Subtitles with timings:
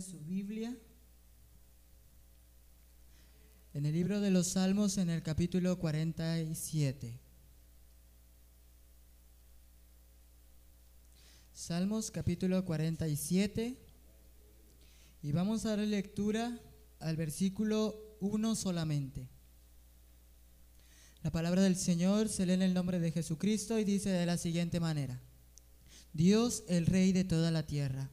[0.00, 0.76] su Biblia
[3.74, 7.18] en el libro de los Salmos en el capítulo 47.
[11.52, 13.76] Salmos capítulo 47
[15.22, 16.60] y vamos a dar lectura
[17.00, 19.28] al versículo 1 solamente.
[21.22, 24.36] La palabra del Señor se lee en el nombre de Jesucristo y dice de la
[24.36, 25.20] siguiente manera.
[26.12, 28.10] Dios el Rey de toda la tierra.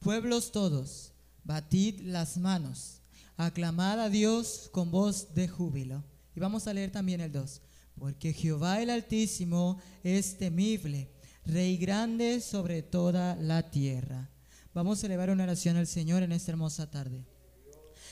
[0.00, 1.12] Pueblos todos,
[1.44, 3.00] batid las manos,
[3.36, 6.04] aclamad a Dios con voz de júbilo.
[6.36, 7.62] Y vamos a leer también el 2.
[7.98, 11.10] Porque Jehová el Altísimo es temible
[11.44, 14.30] Rey grande sobre toda la tierra.
[14.74, 17.24] Vamos a elevar una oración al Señor en esta hermosa tarde.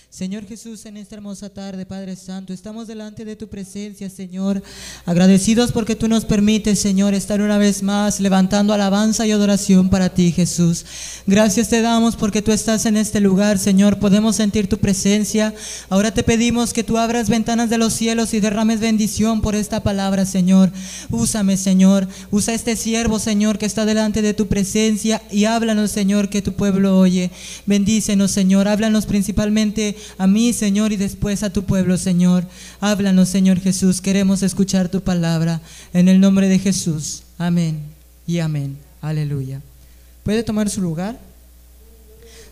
[0.09, 4.63] Señor Jesús, en esta hermosa tarde, Padre Santo, estamos delante de tu presencia, Señor,
[5.05, 10.09] agradecidos porque tú nos permites, Señor, estar una vez más levantando alabanza y adoración para
[10.09, 10.87] ti, Jesús.
[11.27, 15.53] Gracias te damos porque tú estás en este lugar, Señor, podemos sentir tu presencia.
[15.91, 19.83] Ahora te pedimos que tú abras ventanas de los cielos y derrames bendición por esta
[19.83, 20.73] palabra, Señor.
[21.11, 26.31] Úsame, Señor, usa este siervo, Señor, que está delante de tu presencia y háblanos, Señor,
[26.31, 27.31] que tu pueblo oye.
[27.67, 32.47] Bendícenos, Señor, háblanos principalmente a mí, Señor, y después a tu pueblo, Señor.
[32.81, 34.01] Háblanos, Señor Jesús.
[34.01, 35.61] Queremos escuchar tu palabra.
[35.93, 37.23] En el nombre de Jesús.
[37.39, 37.81] Amén
[38.27, 38.77] y amén.
[39.01, 39.61] Aleluya.
[40.23, 41.19] ¿Puede tomar su lugar?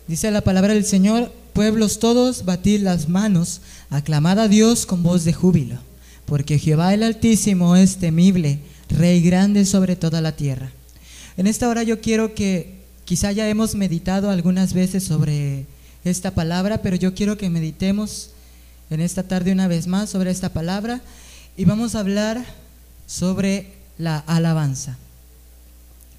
[0.07, 5.25] Dice la palabra del Señor, pueblos todos, batid las manos, aclamad a Dios con voz
[5.25, 5.77] de júbilo,
[6.25, 10.71] porque Jehová el Altísimo es temible, Rey grande sobre toda la tierra.
[11.37, 15.65] En esta hora yo quiero que quizá ya hemos meditado algunas veces sobre
[16.05, 18.29] esta palabra, pero yo quiero que meditemos
[18.89, 21.01] en esta tarde una vez más sobre esta palabra
[21.57, 22.45] y vamos a hablar
[23.07, 24.97] sobre la alabanza.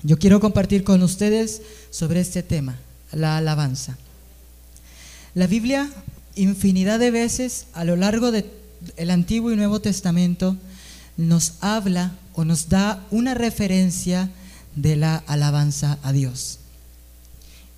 [0.02, 2.76] Yo quiero compartir con ustedes sobre este tema,
[3.12, 3.96] la alabanza.
[5.34, 5.88] La Biblia,
[6.34, 10.56] infinidad de veces a lo largo del Antiguo y Nuevo Testamento,
[11.16, 14.30] nos habla o nos da una referencia
[14.74, 16.58] de la alabanza a Dios.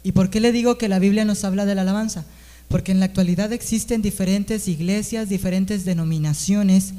[0.09, 2.25] ¿Y por qué le digo que la Biblia nos habla de la alabanza?
[2.69, 6.95] Porque en la actualidad existen diferentes iglesias, diferentes denominaciones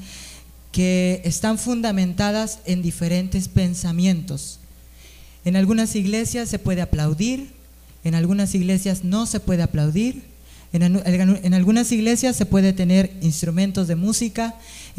[0.71, 4.59] que están fundamentadas en diferentes pensamientos.
[5.43, 7.49] En algunas iglesias se puede aplaudir,
[8.03, 10.21] en algunas iglesias no se puede aplaudir,
[10.71, 14.53] en, algunas iglesias se puede tener instrumentos de música,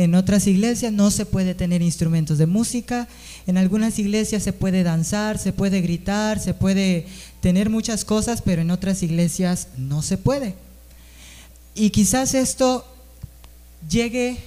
[0.04, 3.06] en otras iglesias no se puede tener instrumentos de música,
[3.46, 7.06] en algunas iglesias se puede danzar, se puede gritar, se puede
[7.42, 10.54] tener muchas cosas, pero en otras iglesias no se puede.
[11.74, 12.86] Y quizás esto
[13.90, 14.38] llegue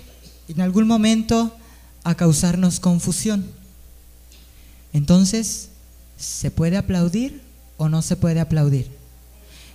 [0.48, 1.56] en algún momento
[2.04, 3.46] a causarnos confusión.
[4.92, 5.70] Entonces,
[6.18, 7.42] ¿se puede aplaudir
[7.78, 8.88] o no se puede aplaudir?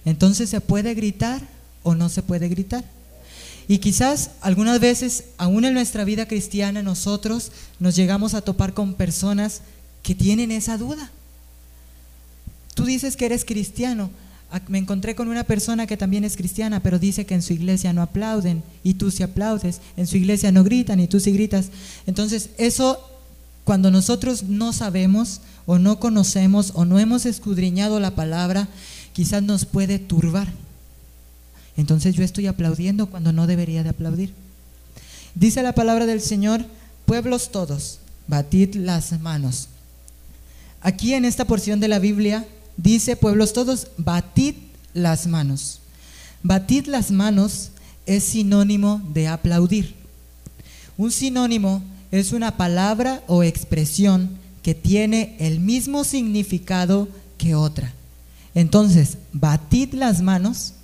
[0.04, 1.40] Entonces, ¿se puede gritar
[1.84, 2.84] o no se puede gritar?
[3.68, 8.94] Y quizás algunas veces, aún en nuestra vida cristiana, nosotros nos llegamos a topar con
[8.94, 9.60] personas
[10.02, 11.10] que tienen esa duda.
[12.74, 14.10] Tú dices que eres cristiano.
[14.68, 17.92] Me encontré con una persona que también es cristiana, pero dice que en su iglesia
[17.92, 19.82] no aplauden y tú sí aplaudes.
[19.98, 21.68] En su iglesia no gritan y tú sí gritas.
[22.06, 22.98] Entonces, eso,
[23.64, 28.68] cuando nosotros no sabemos o no conocemos o no hemos escudriñado la palabra,
[29.12, 30.48] quizás nos puede turbar.
[31.78, 34.34] Entonces yo estoy aplaudiendo cuando no debería de aplaudir.
[35.36, 36.64] Dice la palabra del Señor,
[37.06, 39.68] pueblos todos, batid las manos.
[40.80, 44.56] Aquí en esta porción de la Biblia dice, pueblos todos, batid
[44.92, 45.78] las manos.
[46.42, 47.70] Batid las manos
[48.06, 49.94] es sinónimo de aplaudir.
[50.96, 54.30] Un sinónimo es una palabra o expresión
[54.64, 57.08] que tiene el mismo significado
[57.38, 57.92] que otra.
[58.56, 60.74] Entonces, batid las manos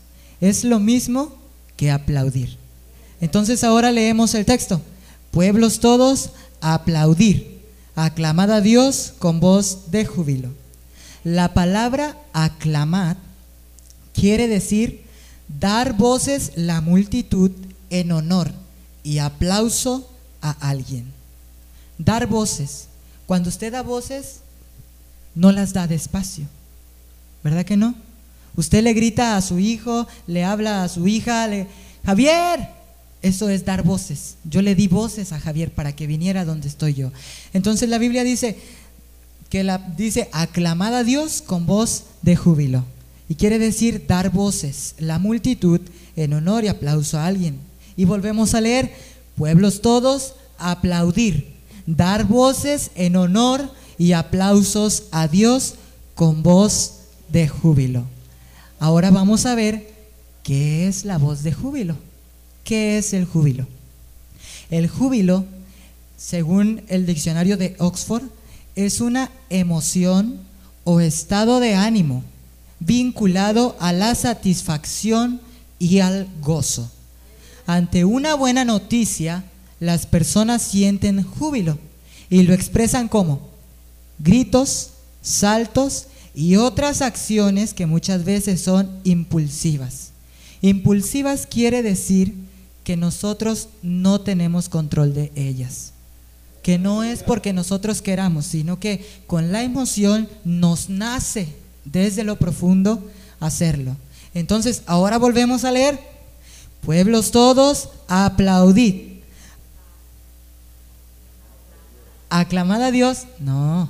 [0.49, 1.35] es lo mismo
[1.77, 2.57] que aplaudir.
[3.21, 4.81] Entonces ahora leemos el texto.
[5.31, 7.63] Pueblos todos, aplaudir.
[7.97, 10.51] Aclamad a Dios con voz de júbilo.
[11.23, 13.17] La palabra aclamad
[14.13, 15.05] quiere decir
[15.61, 17.51] dar voces la multitud
[17.91, 18.53] en honor
[19.03, 20.11] y aplauso
[20.43, 21.07] a alguien.
[21.97, 22.89] Dar voces.
[23.27, 24.41] Cuando usted da voces,
[25.35, 26.47] no las da despacio
[27.45, 27.95] ¿verdad que no?
[28.57, 31.67] Usted le grita a su hijo, le habla a su hija, le,
[32.05, 32.69] Javier,
[33.23, 34.37] eso es dar voces.
[34.45, 37.11] Yo le di voces a Javier para que viniera donde estoy yo.
[37.55, 38.59] Entonces la Biblia dice
[39.49, 42.85] que la dice aclamad a Dios con voz de júbilo.
[43.29, 45.81] Y quiere decir dar voces, la multitud
[46.17, 47.59] en honor y aplauso a alguien.
[47.97, 48.93] Y volvemos a leer,
[49.37, 51.55] pueblos todos, aplaudir,
[51.87, 55.77] dar voces en honor y aplausos a Dios
[56.15, 56.97] con voz
[57.31, 58.05] de júbilo.
[58.85, 59.91] Ahora vamos a ver
[60.43, 61.97] qué es la voz de júbilo.
[62.65, 63.67] ¿Qué es el júbilo?
[64.69, 65.47] El júbilo,
[66.19, 68.25] según el diccionario de Oxford,
[68.77, 70.39] es una emoción
[70.85, 72.23] o estado de ánimo
[72.79, 75.41] vinculado a la satisfacción
[75.79, 76.91] y al gozo.
[77.67, 79.45] Ante una buena noticia,
[79.81, 81.79] las personas sienten júbilo
[82.29, 83.49] y lo expresan como
[84.19, 84.91] gritos,
[85.23, 90.11] saltos y otras acciones que muchas veces son impulsivas.
[90.61, 92.35] Impulsivas quiere decir
[92.83, 95.93] que nosotros no tenemos control de ellas.
[96.63, 101.49] Que no es porque nosotros queramos, sino que con la emoción nos nace
[101.85, 103.11] desde lo profundo
[103.41, 103.97] hacerlo.
[104.33, 105.99] Entonces, ahora volvemos a leer.
[106.81, 109.15] Pueblos todos, aplaudid.
[112.31, 113.25] Aclamad a Dios.
[113.39, 113.89] No.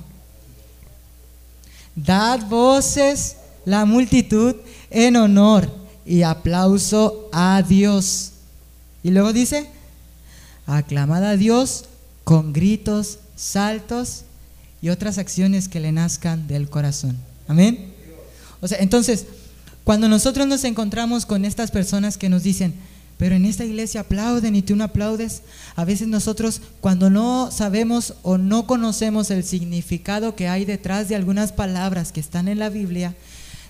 [1.95, 4.55] Dad voces la multitud
[4.89, 5.69] en honor
[6.05, 8.31] y aplauso a Dios.
[9.03, 9.67] Y luego dice,
[10.65, 11.85] aclamad a Dios
[12.23, 14.23] con gritos, saltos
[14.81, 17.17] y otras acciones que le nazcan del corazón.
[17.47, 17.93] Amén.
[18.61, 19.25] O sea, entonces,
[19.83, 22.73] cuando nosotros nos encontramos con estas personas que nos dicen,
[23.17, 25.41] pero en esta iglesia aplauden y tú no aplaudes,
[25.75, 31.15] a veces nosotros cuando no sabemos o no conocemos el significado que hay detrás de
[31.15, 33.15] algunas palabras que están en la Biblia,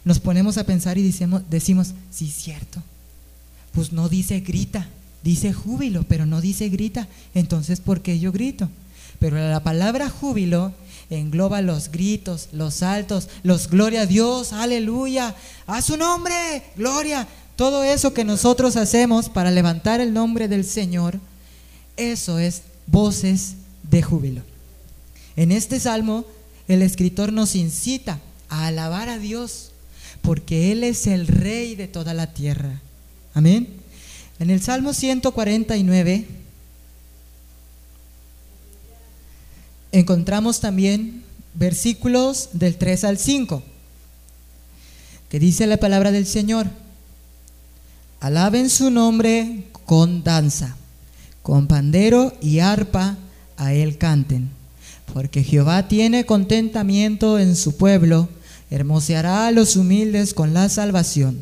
[0.03, 2.81] nos ponemos a pensar y decimos, decimos sí, cierto,
[3.73, 4.87] pues no dice grita,
[5.23, 8.69] dice júbilo, pero no dice grita, entonces ¿por qué yo grito?
[9.19, 10.73] Pero la palabra júbilo
[11.09, 15.35] engloba los gritos, los saltos, los gloria a Dios, aleluya,
[15.67, 17.27] a su nombre, gloria.
[17.55, 21.19] Todo eso que nosotros hacemos para levantar el nombre del Señor,
[21.95, 24.41] eso es voces de júbilo.
[25.37, 26.25] En este salmo,
[26.67, 28.19] el escritor nos incita
[28.49, 29.71] a alabar a Dios,
[30.21, 32.81] porque Él es el rey de toda la tierra.
[33.33, 33.67] Amén.
[34.39, 36.25] En el Salmo 149
[39.93, 41.23] encontramos también
[41.53, 43.63] versículos del 3 al 5,
[45.29, 46.67] que dice la palabra del Señor,
[48.19, 50.75] alaben su nombre con danza,
[51.41, 53.17] con pandero y arpa
[53.57, 54.49] a él canten,
[55.13, 58.29] porque Jehová tiene contentamiento en su pueblo,
[58.69, 61.39] hermoseará a los humildes con la salvación.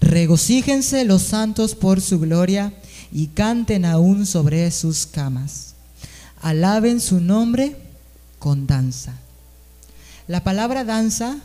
[0.00, 2.72] Regocíjense los santos por su gloria
[3.12, 5.74] y canten aún sobre sus camas.
[6.40, 7.76] Alaben su nombre
[8.38, 9.12] con danza.
[10.26, 11.36] La palabra danza,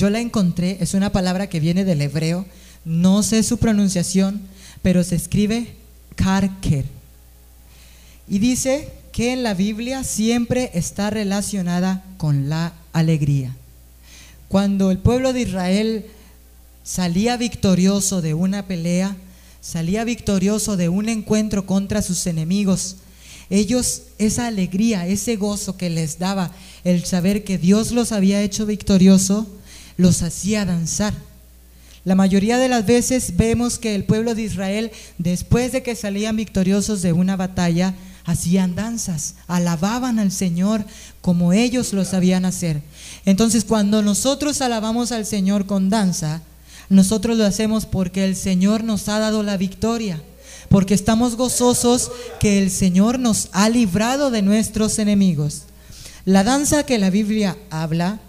[0.00, 2.46] yo la encontré, es una palabra que viene del hebreo,
[2.86, 4.40] no sé su pronunciación,
[4.80, 5.74] pero se escribe
[6.16, 6.86] karker.
[8.26, 13.54] Y dice que en la Biblia siempre está relacionada con la alegría.
[14.48, 16.06] Cuando el pueblo de Israel
[16.82, 19.18] salía victorioso de una pelea,
[19.60, 22.96] salía victorioso de un encuentro contra sus enemigos,
[23.50, 26.52] ellos esa alegría, ese gozo que les daba
[26.84, 29.46] el saber que Dios los había hecho victorioso,
[29.96, 31.14] los hacía danzar.
[32.04, 36.36] La mayoría de las veces vemos que el pueblo de Israel, después de que salían
[36.36, 37.94] victoriosos de una batalla,
[38.24, 40.84] hacían danzas, alababan al Señor
[41.20, 42.80] como ellos lo sabían hacer.
[43.26, 46.42] Entonces cuando nosotros alabamos al Señor con danza,
[46.88, 50.22] nosotros lo hacemos porque el Señor nos ha dado la victoria
[50.70, 55.62] porque estamos gozosos que el Señor nos ha librado de nuestros enemigos.
[56.24, 58.20] La danza que la Biblia habla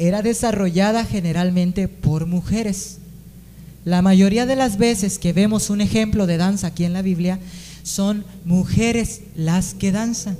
[0.00, 2.96] era desarrollada generalmente por mujeres.
[3.84, 7.38] La mayoría de las veces que vemos un ejemplo de danza aquí en la Biblia
[7.82, 10.38] son mujeres las que danzan.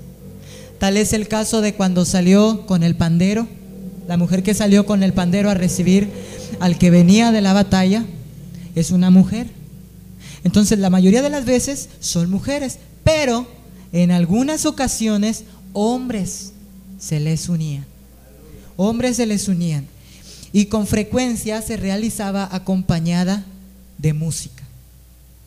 [0.78, 3.46] Tal es el caso de cuando salió con el pandero,
[4.08, 6.08] la mujer que salió con el pandero a recibir
[6.58, 8.06] al que venía de la batalla,
[8.74, 9.46] es una mujer.
[10.42, 13.46] Entonces la mayoría de las veces son mujeres, pero
[13.92, 16.52] en algunas ocasiones hombres
[16.98, 17.89] se les unían.
[18.82, 19.86] Hombres se les unían.
[20.54, 23.44] Y con frecuencia se realizaba acompañada
[23.98, 24.62] de música,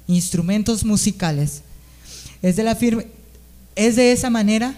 [0.08, 1.64] instrumentos musicales.
[2.44, 2.78] Es de, la
[3.76, 4.78] es de esa manera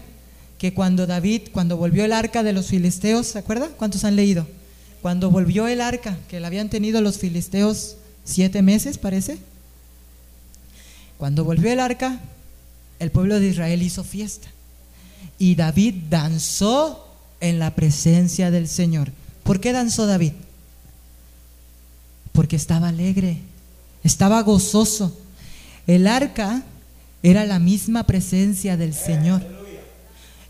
[0.57, 3.67] que cuando David, cuando volvió el arca de los filisteos, ¿se acuerda?
[3.75, 4.47] ¿Cuántos han leído?
[5.01, 9.37] Cuando volvió el arca, que la habían tenido los filisteos siete meses, parece,
[11.17, 12.21] cuando volvió el arca,
[12.99, 14.47] el pueblo de Israel hizo fiesta.
[15.37, 17.04] Y David danzó
[17.39, 19.11] en la presencia del Señor.
[19.43, 20.33] ¿Por qué danzó David?
[22.31, 23.39] Porque estaba alegre,
[24.03, 25.17] estaba gozoso.
[25.87, 26.63] El arca
[27.23, 29.45] era la misma presencia del Señor.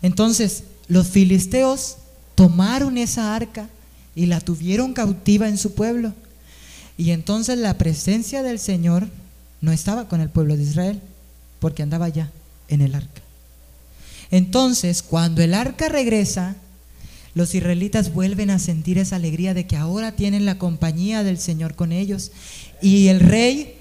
[0.02, 1.96] Entonces, los filisteos
[2.34, 3.68] tomaron esa arca,
[4.16, 6.12] y la tuvieron cautiva en su pueblo.
[6.96, 9.06] Y entonces la presencia del Señor
[9.60, 11.00] no estaba con el pueblo de Israel,
[11.60, 12.30] porque andaba ya
[12.68, 13.20] en el arca.
[14.30, 16.56] Entonces, cuando el arca regresa,
[17.36, 21.74] los israelitas vuelven a sentir esa alegría de que ahora tienen la compañía del Señor
[21.74, 22.32] con ellos.
[22.80, 23.74] Y el rey,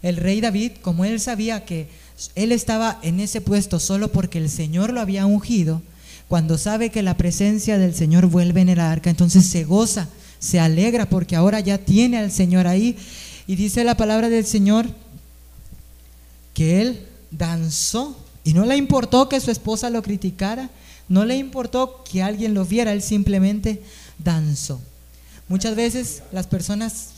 [0.00, 1.88] el rey David, como él sabía que
[2.36, 5.82] él estaba en ese puesto solo porque el Señor lo había ungido,
[6.28, 10.60] cuando sabe que la presencia del Señor vuelve en el arca, entonces se goza, se
[10.60, 12.96] alegra porque ahora ya tiene al Señor ahí.
[13.48, 14.86] Y dice la palabra del Señor
[16.54, 20.70] que él danzó y no le importó que su esposa lo criticara,
[21.10, 23.82] no le importó que alguien lo viera, él simplemente
[24.18, 24.80] danzó.
[25.48, 27.08] Muchas veces las personas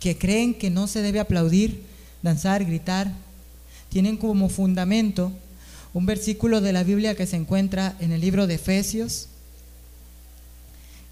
[0.00, 1.84] que creen que no se debe aplaudir,
[2.20, 3.12] danzar, gritar,
[3.90, 5.30] tienen como fundamento
[5.92, 9.28] un versículo de la Biblia que se encuentra en el libro de Efesios,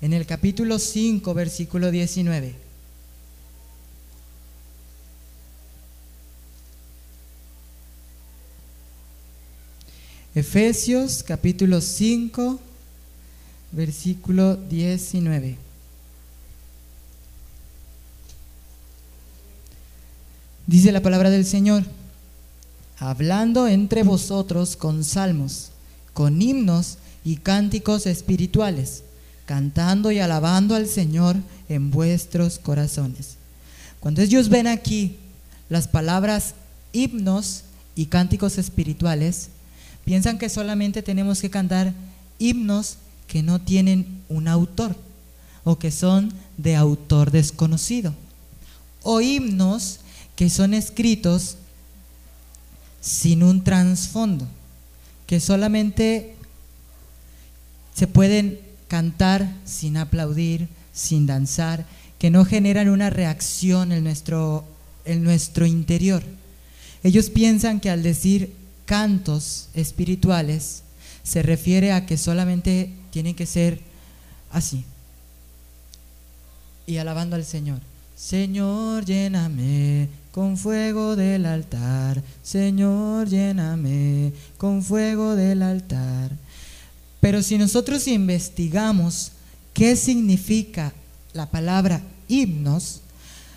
[0.01, 2.57] en el capítulo 5, versículo 19.
[10.35, 12.59] Efesios capítulo 5,
[13.73, 15.59] versículo 19.
[20.67, 21.85] Dice la palabra del Señor
[22.99, 25.69] hablando entre vosotros con salmos,
[26.15, 26.97] con himnos
[27.27, 29.03] y cánticos espirituales,
[29.45, 31.37] cantando y alabando al Señor
[31.69, 33.37] en vuestros corazones.
[34.01, 35.19] Cuando ellos ven aquí
[35.69, 36.55] las palabras
[36.93, 39.51] himnos y cánticos espirituales,
[40.05, 41.93] piensan que solamente tenemos que cantar
[42.39, 44.97] himnos que no tienen un autor
[45.65, 48.15] o que son de autor desconocido,
[49.03, 50.01] o himnos
[50.37, 51.57] que son escritos
[53.01, 54.47] sin un trasfondo,
[55.27, 56.35] que solamente
[57.95, 61.87] se pueden cantar sin aplaudir, sin danzar,
[62.19, 64.65] que no generan una reacción en nuestro,
[65.05, 66.23] en nuestro interior.
[67.03, 68.53] Ellos piensan que al decir
[68.93, 70.83] cantos espirituales
[71.23, 73.81] se refiere a que solamente tienen que ser
[74.51, 74.85] así
[76.87, 77.79] y alabando al Señor.
[78.15, 82.23] Señor, lléname con fuego del altar.
[82.43, 86.31] Señor, lléname con fuego del altar.
[87.19, 89.33] Pero si nosotros investigamos
[89.73, 90.93] qué significa
[91.33, 93.01] la palabra himnos,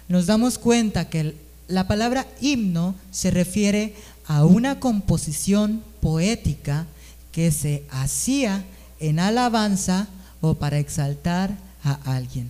[0.07, 1.35] nos damos cuenta que
[1.67, 3.95] la palabra himno se refiere
[4.27, 6.86] a una composición poética
[7.32, 8.63] que se hacía
[9.00, 10.08] en alabanza
[10.41, 12.50] o para exaltar a alguien.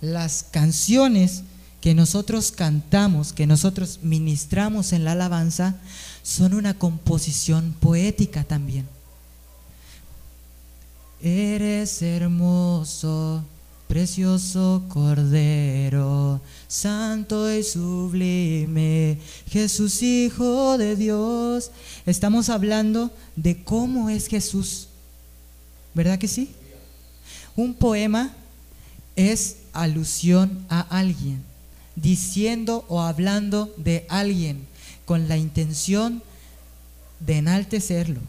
[0.00, 1.42] Las canciones
[1.80, 5.76] que nosotros cantamos, que nosotros ministramos en la alabanza,
[6.22, 8.88] son una composición poética también.
[11.20, 13.44] Eres hermoso,
[13.88, 21.70] precioso Cordero, santo y sublime, Jesús Hijo de Dios.
[22.06, 24.88] Estamos hablando de cómo es Jesús.
[25.94, 26.50] ¿Verdad que sí?
[27.56, 28.34] Un poema
[29.16, 31.42] es alusión a alguien
[31.96, 34.66] diciendo o hablando de alguien
[35.04, 36.22] con la intención
[37.20, 38.20] de enaltecerlo,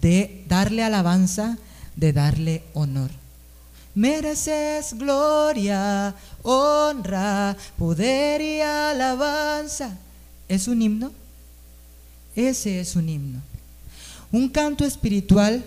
[0.00, 1.58] de darle alabanza,
[1.96, 3.10] de darle honor.
[3.94, 9.96] Mereces gloria, honra, poder y alabanza.
[10.48, 11.12] ¿Es un himno?
[12.36, 13.40] Ese es un himno.
[14.32, 15.64] Un canto espiritual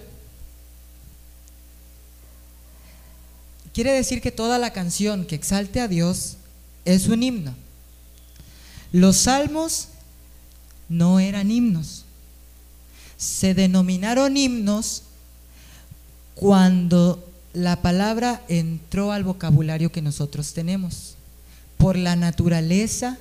[3.74, 6.38] quiere decir que toda la canción que exalte a Dios
[6.86, 7.54] es un himno.
[8.92, 9.88] Los salmos
[10.88, 12.06] no eran himnos.
[13.18, 15.04] Se denominaron himnos
[16.36, 21.16] cuando la palabra entró al vocabulario que nosotros tenemos,
[21.78, 23.18] por la naturaleza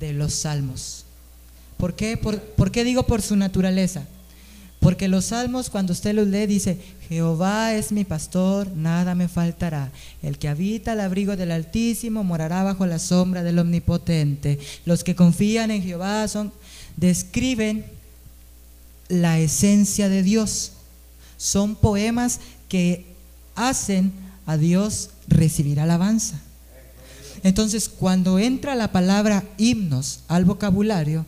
[0.00, 1.04] de los salmos.
[1.76, 4.06] ¿Por qué, por, ¿por qué digo por su naturaleza?
[4.80, 9.90] Porque los salmos, cuando usted los lee, dice, Jehová es mi pastor, nada me faltará.
[10.22, 14.58] El que habita al abrigo del Altísimo morará bajo la sombra del Omnipotente.
[14.84, 16.52] Los que confían en Jehová son,
[16.96, 17.84] describen
[19.08, 20.72] la esencia de Dios.
[21.36, 23.17] Son poemas que
[23.58, 24.12] hacen
[24.46, 26.40] a Dios recibir alabanza.
[27.42, 31.26] Entonces, cuando entra la palabra himnos al vocabulario,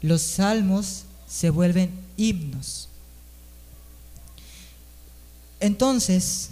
[0.00, 2.88] los salmos se vuelven himnos.
[5.60, 6.50] Entonces,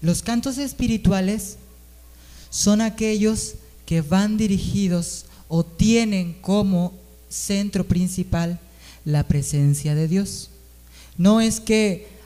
[0.00, 1.56] los cantos espirituales
[2.50, 3.54] son aquellos
[3.86, 6.92] que van dirigidos o tienen como
[7.28, 8.58] centro principal
[9.04, 10.50] la presencia de Dios.
[11.16, 12.19] No es que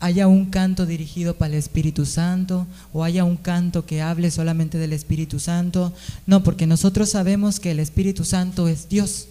[0.00, 4.78] haya un canto dirigido para el Espíritu Santo o haya un canto que hable solamente
[4.78, 5.92] del Espíritu Santo.
[6.26, 9.28] No, porque nosotros sabemos que el Espíritu Santo es Dios.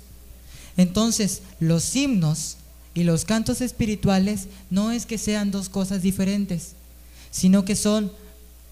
[0.78, 2.58] Entonces, los himnos
[2.94, 6.74] y los cantos espirituales no es que sean dos cosas diferentes,
[7.32, 8.12] sino que son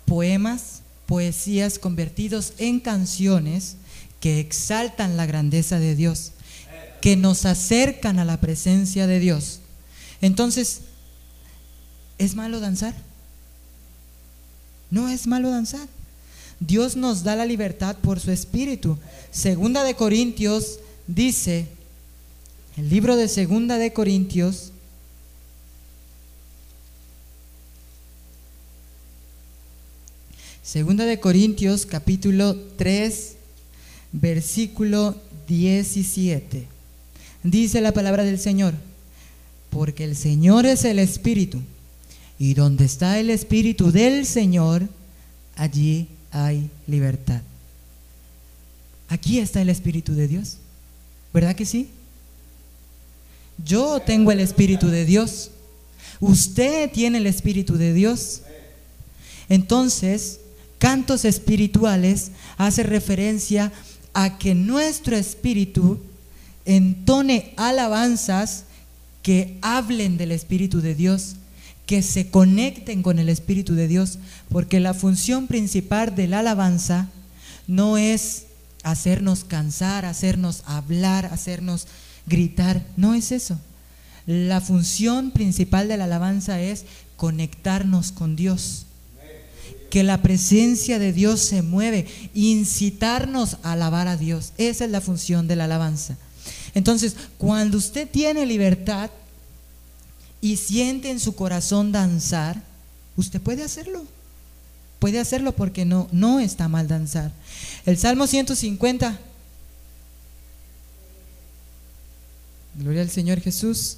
[0.05, 3.75] poemas, poesías convertidos en canciones
[4.19, 6.31] que exaltan la grandeza de Dios,
[7.01, 9.59] que nos acercan a la presencia de Dios.
[10.21, 10.81] Entonces,
[12.17, 12.95] ¿Es malo danzar?
[14.89, 15.87] No es malo danzar.
[16.59, 18.97] Dios nos da la libertad por su espíritu.
[19.31, 21.67] Segunda de Corintios dice,
[22.77, 24.71] el libro de Segunda de Corintios,
[30.63, 33.35] Segunda de Corintios capítulo 3,
[34.11, 35.15] versículo
[35.47, 36.67] 17.
[37.43, 38.73] Dice la palabra del Señor,
[39.69, 41.61] porque el Señor es el Espíritu
[42.39, 44.87] y donde está el Espíritu del Señor,
[45.55, 47.41] allí hay libertad.
[49.09, 50.57] Aquí está el Espíritu de Dios.
[51.33, 51.89] ¿Verdad que sí?
[53.65, 55.51] Yo tengo el Espíritu de Dios.
[56.19, 58.41] Usted tiene el Espíritu de Dios.
[59.49, 60.39] Entonces,
[60.77, 63.71] cantos espirituales hace referencia
[64.13, 65.99] a que nuestro espíritu
[66.65, 68.63] entone alabanzas
[69.23, 71.35] que hablen del Espíritu de Dios
[71.87, 77.07] que se conecten con el Espíritu de Dios, porque la función principal de la alabanza
[77.65, 78.43] no es
[78.83, 81.87] hacernos cansar, hacernos hablar, hacernos
[82.27, 83.57] gritar, no es eso.
[84.25, 86.83] La función principal de la alabanza es
[87.15, 88.85] conectarnos con Dios.
[89.89, 94.51] Que la presencia de Dios se mueve, incitarnos a alabar a Dios.
[94.57, 96.17] Esa es la función de la alabanza.
[96.75, 99.09] Entonces, cuando usted tiene libertad,
[100.41, 102.61] y siente en su corazón danzar,
[103.15, 104.05] usted puede hacerlo.
[104.99, 107.31] Puede hacerlo porque no, no está mal danzar.
[107.85, 109.19] El Salmo 150.
[112.75, 113.97] Gloria al Señor Jesús.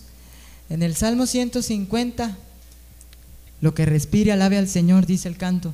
[0.70, 2.38] En el Salmo 150,
[3.62, 5.74] lo que respire, alabe al Señor, dice el canto.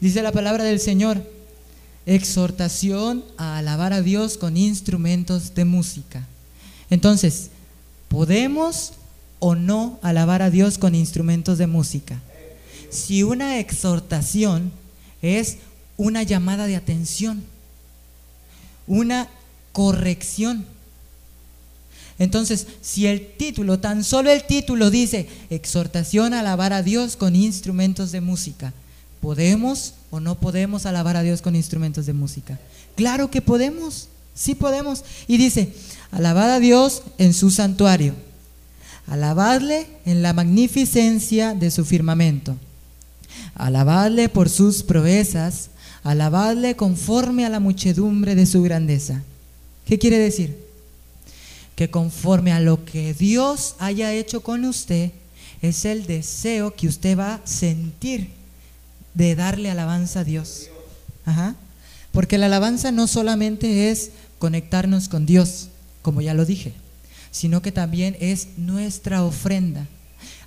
[0.00, 1.22] Dice la palabra del Señor,
[2.06, 6.26] exhortación a alabar a Dios con instrumentos de música.
[6.90, 7.50] Entonces,
[8.08, 8.92] podemos
[9.40, 12.20] o no alabar a Dios con instrumentos de música.
[12.90, 14.70] Si una exhortación
[15.22, 15.56] es
[15.96, 17.42] una llamada de atención,
[18.86, 19.28] una
[19.72, 20.64] corrección.
[22.18, 27.34] Entonces, si el título, tan solo el título dice exhortación a alabar a Dios con
[27.34, 28.74] instrumentos de música,
[29.22, 32.58] ¿podemos o no podemos alabar a Dios con instrumentos de música?
[32.94, 35.04] Claro que podemos, sí podemos.
[35.28, 35.72] Y dice,
[36.10, 38.14] alabad a Dios en su santuario
[39.06, 42.56] Alabadle en la magnificencia de su firmamento.
[43.54, 45.70] Alabadle por sus proezas.
[46.02, 49.22] Alabadle conforme a la muchedumbre de su grandeza.
[49.84, 50.56] ¿Qué quiere decir?
[51.74, 55.10] Que conforme a lo que Dios haya hecho con usted,
[55.62, 58.30] es el deseo que usted va a sentir
[59.14, 60.68] de darle alabanza a Dios.
[62.12, 65.68] Porque la alabanza no solamente es conectarnos con Dios,
[66.02, 66.74] como ya lo dije
[67.30, 69.86] sino que también es nuestra ofrenda.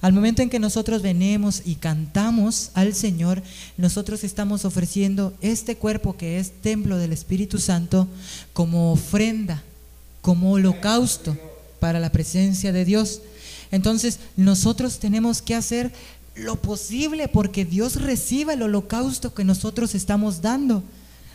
[0.01, 3.41] Al momento en que nosotros venimos y cantamos al Señor,
[3.77, 8.07] nosotros estamos ofreciendo este cuerpo que es templo del Espíritu Santo
[8.51, 9.63] como ofrenda,
[10.21, 11.37] como holocausto
[11.79, 13.21] para la presencia de Dios.
[13.71, 15.93] Entonces nosotros tenemos que hacer
[16.35, 20.83] lo posible porque Dios reciba el holocausto que nosotros estamos dando.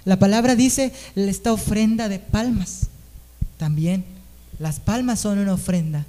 [0.04, 2.88] La palabra dice esta ofrenda de palmas
[3.56, 4.17] también.
[4.58, 6.06] Las palmas son una ofrenda.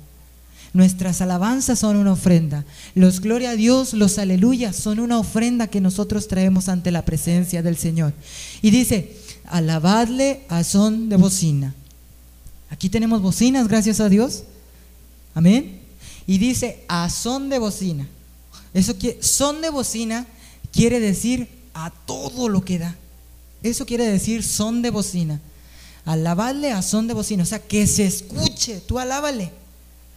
[0.73, 2.63] Nuestras alabanzas son una ofrenda.
[2.93, 7.63] Los gloria a Dios, los aleluyas son una ofrenda que nosotros traemos ante la presencia
[7.63, 8.13] del Señor.
[8.61, 11.73] Y dice, alabadle a son de bocina.
[12.69, 14.43] Aquí tenemos bocinas, gracias a Dios.
[15.33, 15.79] Amén.
[16.27, 18.07] Y dice, a son de bocina.
[18.73, 20.27] Eso que son de bocina
[20.71, 22.95] quiere decir a todo lo que da.
[23.63, 25.39] Eso quiere decir son de bocina.
[26.05, 29.51] Alabadle a son de bocina, o sea, que se escuche, tú alábale.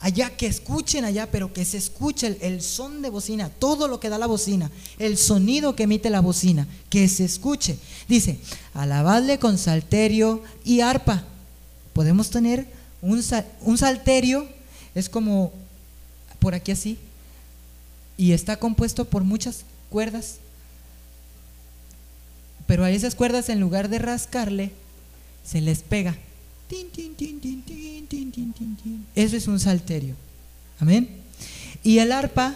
[0.01, 4.09] Allá que escuchen allá, pero que se escuche el, son de bocina, todo lo que
[4.09, 4.69] da la bocina,
[4.99, 7.79] el sonido que emite la bocina, que se escuche.
[8.09, 8.39] Dice,
[8.75, 11.23] alabadle con salterio y arpa.
[11.93, 12.67] Podemos tener
[13.01, 13.23] un,
[13.61, 14.49] un salterio,
[14.97, 15.53] es como
[16.41, 16.99] por aquí así,
[18.17, 20.39] y está compuesto por muchas cuerdas,
[22.67, 24.73] pero a esas cuerdas en lugar de rascarle,
[25.45, 26.17] se les pega.
[29.15, 30.15] Eso es un salterio.
[30.79, 31.09] Amén.
[31.83, 32.55] Y el arpa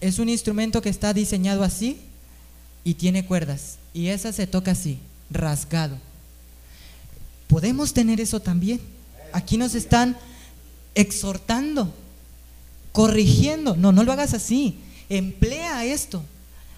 [0.00, 1.98] es un instrumento que está diseñado así
[2.84, 3.76] y tiene cuerdas.
[3.92, 4.98] Y esa se toca así,
[5.30, 5.98] rasgado.
[7.48, 8.80] Podemos tener eso también.
[9.32, 10.16] Aquí nos están
[10.94, 11.92] exhortando,
[12.92, 13.76] corrigiendo.
[13.76, 14.78] No, no lo hagas así.
[15.08, 16.22] Emplea esto.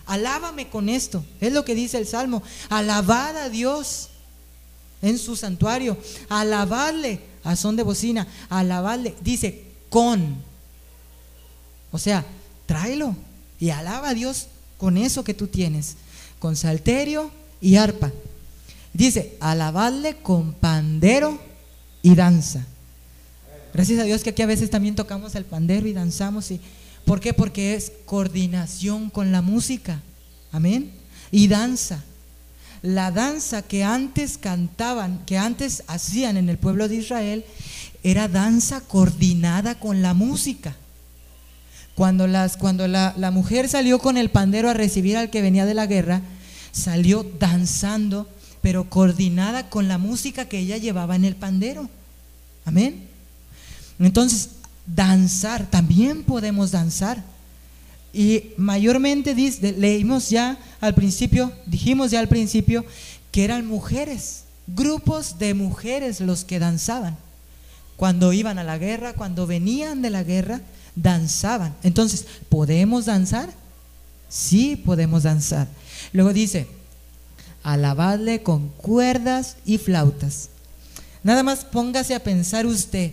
[0.07, 1.25] Alábame con esto.
[1.41, 2.43] Es lo que dice el Salmo.
[2.71, 4.09] Alabad a Dios
[5.03, 5.99] en su santuario.
[6.29, 8.27] Alabadle a son de bocina.
[8.49, 9.15] Alabadle.
[9.23, 10.37] Dice con.
[11.91, 12.25] O sea,
[12.67, 13.15] tráelo
[13.61, 14.47] y alaba a Dios
[14.79, 15.97] con eso que tú tienes.
[16.39, 18.11] Con salterio y arpa.
[18.95, 21.39] Dice, alabadle con pandero
[22.03, 22.67] y danza.
[23.73, 26.51] Gracias a Dios que aquí a veces también tocamos el pandero y danzamos.
[26.51, 26.61] Y,
[27.05, 27.33] ¿Por qué?
[27.33, 30.03] Porque es coordinación con la música.
[30.51, 30.93] Amén.
[31.31, 32.05] Y danza.
[32.83, 37.45] La danza que antes cantaban, que antes hacían en el pueblo de Israel,
[38.03, 40.77] era danza coordinada con la música.
[41.95, 45.67] Cuando, las, cuando la, la mujer salió con el pandero a recibir al que venía
[45.67, 46.23] de la guerra,
[46.73, 48.27] salió danzando
[48.63, 51.91] pero coordinada con la música que ella llevaba en el pandero.
[52.65, 53.09] Amén.
[53.99, 54.51] Entonces,
[54.87, 57.23] danzar, también podemos danzar.
[58.13, 62.85] Y mayormente leímos ya al principio, dijimos ya al principio,
[63.31, 67.17] que eran mujeres, grupos de mujeres los que danzaban.
[67.97, 70.61] Cuando iban a la guerra, cuando venían de la guerra,
[70.95, 71.75] danzaban.
[71.83, 73.49] Entonces, ¿podemos danzar?
[74.29, 75.69] Sí, podemos danzar.
[76.13, 76.67] Luego dice,
[77.63, 80.51] alabadle con cuerdas y flautas.
[81.23, 83.13] Nada más póngase a pensar usted,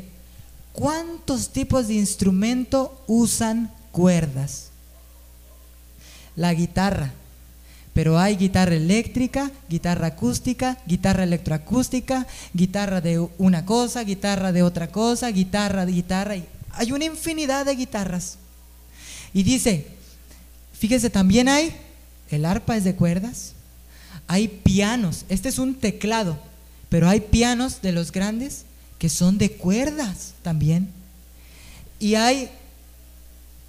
[0.73, 4.68] ¿cuántos tipos de instrumento usan cuerdas?
[6.35, 7.11] La guitarra,
[7.93, 14.87] pero hay guitarra eléctrica, guitarra acústica, guitarra electroacústica, guitarra de una cosa, guitarra de otra
[14.87, 16.35] cosa, guitarra de guitarra.
[16.71, 18.37] Hay una infinidad de guitarras.
[19.33, 19.87] Y dice,
[20.73, 21.75] fíjese, también hay,
[22.29, 23.53] el arpa es de cuerdas,
[24.27, 26.39] hay pianos, este es un teclado,
[26.87, 28.63] pero hay pianos de los grandes
[28.97, 30.89] que son de cuerdas también.
[31.99, 32.49] Y hay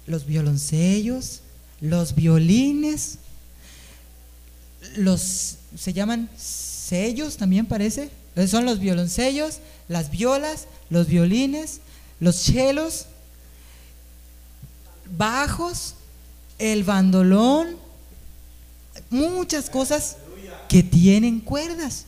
[0.07, 1.41] los violoncellos,
[1.81, 3.17] los violines,
[4.95, 8.09] los se llaman sellos también parece.
[8.47, 11.81] Son los violoncellos, las violas, los violines,
[12.19, 13.07] los chelos,
[15.17, 15.95] bajos,
[16.59, 17.75] el bandolón,
[19.09, 20.17] muchas cosas
[20.69, 22.05] que tienen cuerdas.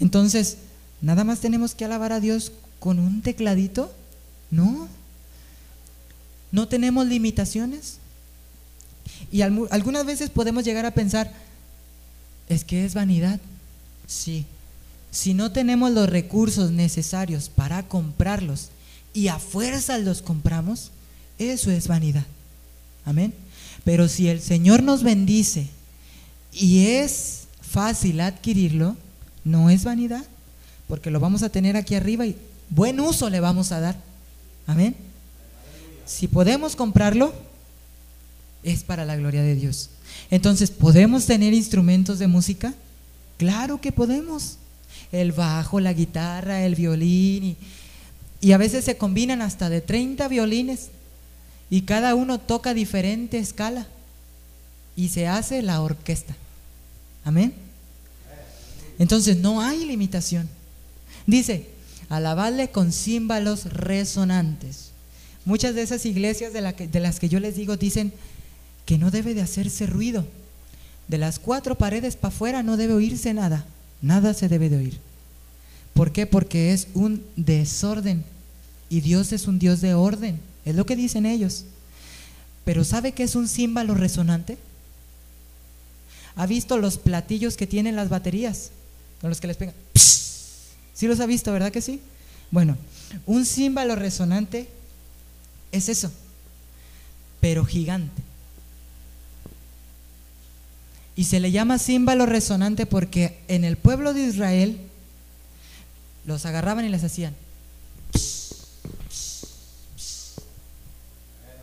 [0.00, 0.56] Entonces,
[1.00, 3.92] nada más tenemos que alabar a Dios con un tecladito.
[4.50, 4.88] No.
[6.50, 7.98] No tenemos limitaciones.
[9.32, 11.32] Y algunas veces podemos llegar a pensar,
[12.48, 13.40] es que es vanidad.
[14.06, 14.44] Sí.
[15.10, 18.70] Si no tenemos los recursos necesarios para comprarlos
[19.12, 20.90] y a fuerza los compramos,
[21.38, 22.26] eso es vanidad.
[23.04, 23.32] Amén.
[23.84, 25.68] Pero si el Señor nos bendice
[26.52, 28.96] y es fácil adquirirlo,
[29.44, 30.24] no es vanidad,
[30.88, 32.36] porque lo vamos a tener aquí arriba y
[32.70, 33.96] buen uso le vamos a dar.
[34.66, 34.96] Amén.
[36.06, 37.32] Si podemos comprarlo,
[38.64, 39.90] es para la gloria de Dios.
[40.30, 42.74] Entonces, ¿podemos tener instrumentos de música?
[43.36, 44.56] Claro que podemos.
[45.12, 47.56] El bajo, la guitarra, el violín.
[48.40, 50.88] Y, a veces se combinan hasta de 30 violines
[51.70, 53.86] y cada uno toca diferente escala
[54.96, 56.36] y se hace la orquesta.
[57.24, 57.54] Amén.
[58.98, 60.48] Entonces no hay limitación.
[61.26, 61.68] Dice,
[62.08, 64.90] alabarle con címbalos resonantes.
[65.44, 68.12] Muchas de esas iglesias de, las que yo les digo dicen
[68.86, 70.26] que no debe de hacerse ruido.
[71.08, 73.64] De las cuatro paredes para afuera no debe oírse nada.
[74.02, 74.98] Nada se debe de oír.
[75.94, 76.26] ¿Por qué?
[76.26, 78.24] Porque es un desorden.
[78.90, 80.40] Y Dios es un Dios de orden.
[80.64, 81.64] Es lo que dicen ellos.
[82.64, 84.58] Pero ¿sabe qué es un címbalo resonante?
[86.36, 88.70] ¿Ha visto los platillos que tienen las baterías?
[89.20, 89.74] Con los que les pegan.
[90.94, 92.00] ¿Sí los ha visto, verdad que sí?
[92.50, 92.76] Bueno,
[93.26, 94.68] un címbalo resonante
[95.72, 96.10] es eso,
[97.40, 98.22] pero gigante.
[101.16, 104.78] Y se le llama címbalo resonante porque en el pueblo de Israel
[106.24, 107.34] los agarraban y les hacían.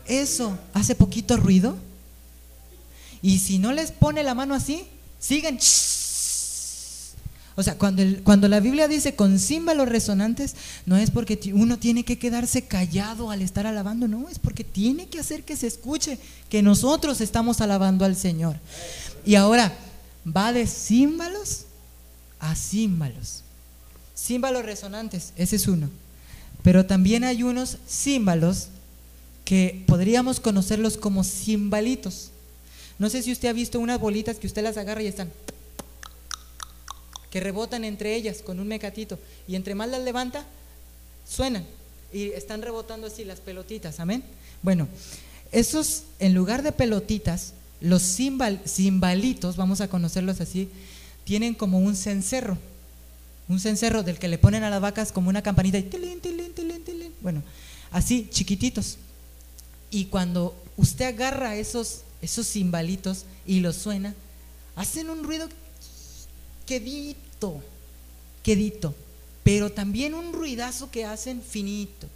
[0.06, 1.76] Eso hace poquito ruido.
[3.22, 4.84] Y si no les pone la mano así,
[5.18, 5.58] siguen.
[7.54, 12.04] O sea, cuando, cuando la Biblia dice con címbalos resonantes, no es porque uno tiene
[12.04, 16.18] que quedarse callado al estar alabando, no, es porque tiene que hacer que se escuche
[16.48, 18.56] que nosotros estamos alabando al Señor.
[19.24, 19.72] Y ahora,
[20.26, 21.66] va de címbalos
[22.38, 23.42] a címbalos.
[24.16, 25.90] Címbalos resonantes, ese es uno.
[26.62, 28.68] Pero también hay unos címbalos
[29.44, 32.30] que podríamos conocerlos como cimbalitos.
[32.98, 35.30] No sé si usted ha visto unas bolitas que usted las agarra y están
[37.30, 40.44] que rebotan entre ellas con un mecatito y entre más las levanta,
[41.26, 41.64] suenan
[42.12, 44.22] y están rebotando así las pelotitas, amén.
[44.60, 44.86] Bueno,
[45.50, 50.68] esos en lugar de pelotitas, los cimbalitos, vamos a conocerlos así,
[51.24, 52.58] tienen como un cencerro,
[53.48, 56.52] un cencerro del que le ponen a las vacas como una campanita y tilín, tilín,
[56.52, 57.12] tilín, tilín.
[57.20, 57.42] bueno,
[57.90, 58.98] así chiquititos.
[59.90, 64.14] Y cuando usted agarra esos esos cimbalitos y los suena,
[64.76, 65.48] hacen un ruido
[66.64, 67.60] quedito,
[68.44, 68.94] quedito,
[69.42, 72.06] pero también un ruidazo que hacen finito.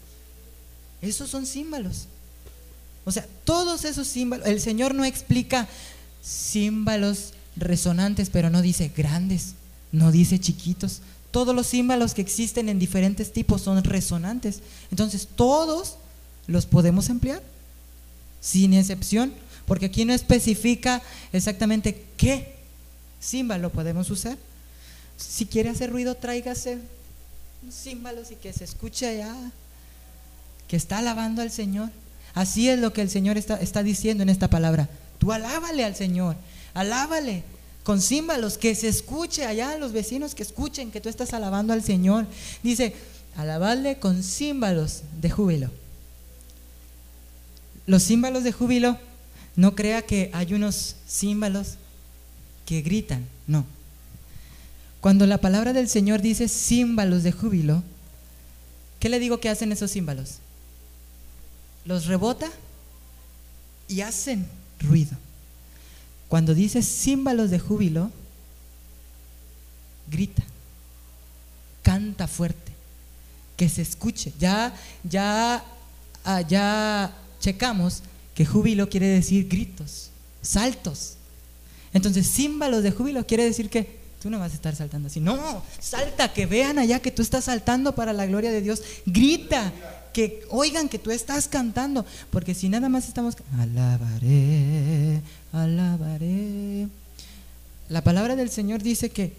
[1.03, 2.07] Esos son címbalos.
[3.07, 5.69] O sea, todos esos címbalos, el Señor no explica
[6.25, 9.55] címbalos resonantes, pero no dice grandes,
[9.93, 11.03] no dice chiquitos.
[11.31, 14.61] Todos los címbalos que existen en diferentes tipos son resonantes.
[14.91, 15.99] Entonces, todos
[16.49, 17.43] los podemos emplear,
[18.41, 19.33] sin excepción,
[19.67, 21.01] porque aquí no especifica
[21.33, 22.57] exactamente qué
[23.23, 24.37] címbalo podemos usar.
[25.17, 26.79] Si quiere hacer ruido, tráigase
[27.63, 29.35] un címbalo y que se escuche allá,
[30.67, 31.91] que está alabando al Señor.
[32.37, 34.91] Así es lo que el Señor está, diciendo en esta palabra.
[35.19, 36.37] Tú alábale al Señor,
[36.75, 37.45] alábale
[37.83, 41.83] con címbalos, que se escuche allá los vecinos que escuchen que tú estás alabando al
[41.83, 42.27] Señor.
[42.63, 42.95] Dice,
[43.39, 45.71] alabadle con címbalos de júbilo.
[47.87, 48.99] Los címbalos de júbilo,
[49.57, 51.77] no crea que hay unos címbalos
[52.67, 53.65] que gritan, no.
[55.01, 57.83] Cuando la palabra del Señor dice címbalos de júbilo,
[59.01, 60.41] ¿qué le digo que hacen esos címbalos?
[61.87, 62.51] Los rebota
[63.89, 64.47] y hacen
[64.81, 65.17] ruido.
[66.29, 68.11] Cuando dice címbalos de júbilo,
[70.11, 70.43] grita,
[71.83, 72.73] canta fuerte,
[73.57, 74.33] que se escuche.
[74.39, 75.65] Ya, ya,
[76.25, 78.03] ah, ya checamos
[78.35, 80.11] que júbilo quiere decir gritos,
[80.43, 81.15] saltos.
[81.93, 85.21] Entonces, címbalos de júbilo quiere decir que tú no vas a estar saltando así.
[85.21, 88.83] No, salta, que vean allá que tú estás saltando para la gloria de Dios.
[89.07, 89.73] Grita,
[90.17, 92.07] que oigan que tú estás cantando.
[92.31, 95.21] Porque si nada más estamos, alabaré,
[95.53, 96.89] alabaré.
[97.91, 99.35] La palabra del Señor dice que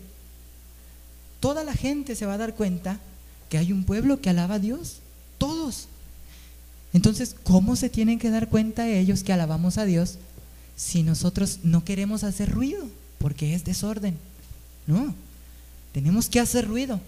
[1.39, 2.99] toda la gente se va a dar cuenta
[3.49, 4.97] que hay un pueblo que alaba a Dios.
[5.39, 5.87] Todos.
[6.93, 10.19] Entonces, ¿cómo se tienen que dar cuenta ellos que alabamos a Dios
[10.75, 12.85] si nosotros no queremos hacer ruido?
[13.17, 14.15] Porque es desorden.
[14.85, 15.15] No,
[15.91, 17.01] tenemos que hacer ruido.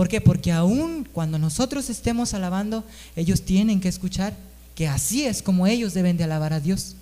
[0.00, 0.22] ¿Por qué?
[0.22, 2.84] Porque aún cuando nosotros estemos alabando,
[3.16, 4.34] ellos tienen que escuchar
[4.74, 6.96] que así es como ellos deben de alabar a Dios.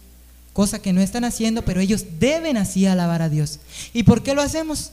[0.52, 3.61] Cosa que no están haciendo, pero ellos deben así alabar a Dios.
[3.94, 4.90] ¿Y por qué lo hacemos?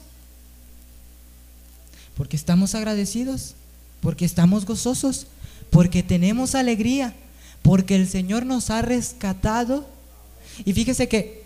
[2.16, 3.56] Porque estamos agradecidos,
[4.00, 5.26] porque estamos gozosos,
[5.70, 7.12] porque tenemos alegría,
[7.62, 9.84] porque el Señor nos ha rescatado.
[10.64, 11.42] Y fíjese que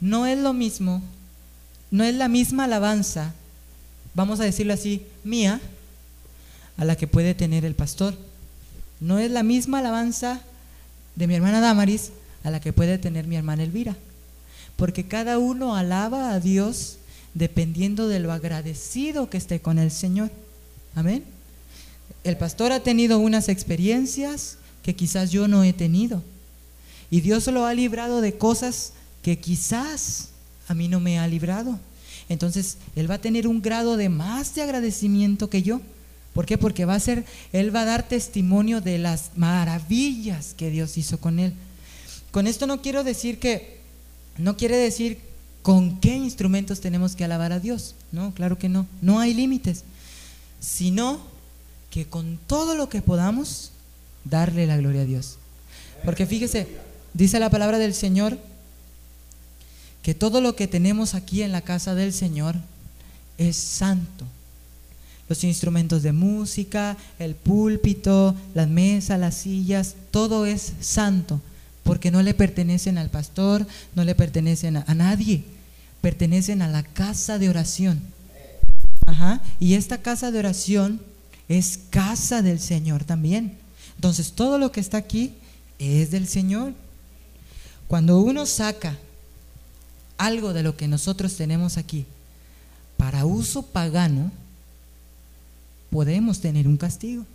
[0.00, 1.02] no es lo mismo,
[1.90, 3.34] no es la misma alabanza,
[4.14, 5.60] vamos a decirlo así, mía,
[6.76, 8.14] a la que puede tener el pastor.
[9.00, 10.40] No es la misma alabanza
[11.16, 12.10] de mi hermana Damaris
[12.44, 13.96] a la que puede tener mi hermana Elvira.
[14.76, 16.98] Porque cada uno alaba a Dios
[17.34, 20.30] dependiendo de lo agradecido que esté con el Señor.
[20.94, 21.24] Amén.
[22.24, 26.22] El pastor ha tenido unas experiencias que quizás yo no he tenido.
[27.10, 30.28] Y Dios lo ha librado de cosas que quizás
[30.68, 31.78] a mí no me ha librado.
[32.32, 35.80] Entonces, Él va a tener un grado de más de agradecimiento que yo.
[36.32, 36.56] ¿Por qué?
[36.56, 41.18] Porque va a ser, Él va a dar testimonio de las maravillas que Dios hizo
[41.18, 41.52] con Él.
[42.30, 43.80] Con esto no quiero decir que,
[44.38, 45.18] no quiere decir
[45.60, 47.94] con qué instrumentos tenemos que alabar a Dios.
[48.10, 48.86] No, claro que no.
[49.02, 49.84] No hay límites.
[50.58, 51.20] Sino
[51.90, 53.72] que con todo lo que podamos,
[54.24, 55.36] darle la gloria a Dios.
[56.04, 56.66] Porque fíjese,
[57.12, 58.38] dice la palabra del Señor
[60.02, 62.56] que todo lo que tenemos aquí en la casa del Señor
[63.38, 64.26] es santo.
[65.28, 71.40] Los instrumentos de música, el púlpito, las mesas, las sillas, todo es santo,
[71.84, 75.44] porque no le pertenecen al pastor, no le pertenecen a, nadie,
[76.00, 78.00] pertenecen a la casa de oración.
[79.06, 79.40] Ajá.
[79.60, 81.00] Y esta casa de oración
[81.48, 83.56] es casa del Señor también.
[83.94, 85.34] Entonces todo lo que está aquí
[85.78, 86.74] es del Señor.
[87.86, 88.98] Cuando uno saca
[90.18, 92.06] algo de lo que nosotros tenemos aquí
[93.02, 94.30] para uso pagano,
[95.90, 97.26] podemos tener un castigo.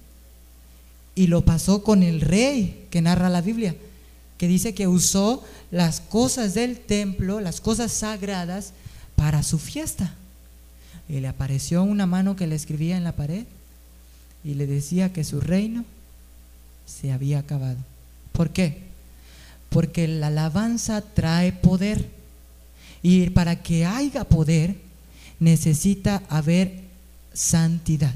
[1.14, 3.76] Y lo pasó con el rey que narra la Biblia,
[4.38, 8.72] que dice que usó las cosas del templo, las cosas sagradas,
[9.18, 10.14] para su fiesta.
[11.10, 13.44] Y le apareció una mano que le escribía en la pared
[14.46, 15.84] y le decía que su reino
[16.86, 17.78] se había acabado.
[18.32, 18.84] ¿Por qué?
[19.70, 22.08] Porque la alabanza trae poder.
[23.08, 24.76] Y para que haya poder,
[25.40, 26.82] necesita haber
[27.34, 28.14] santidad.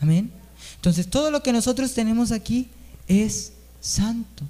[0.00, 0.32] Amén.
[0.74, 2.66] Entonces, todo lo que nosotros tenemos aquí
[3.06, 4.42] es santo.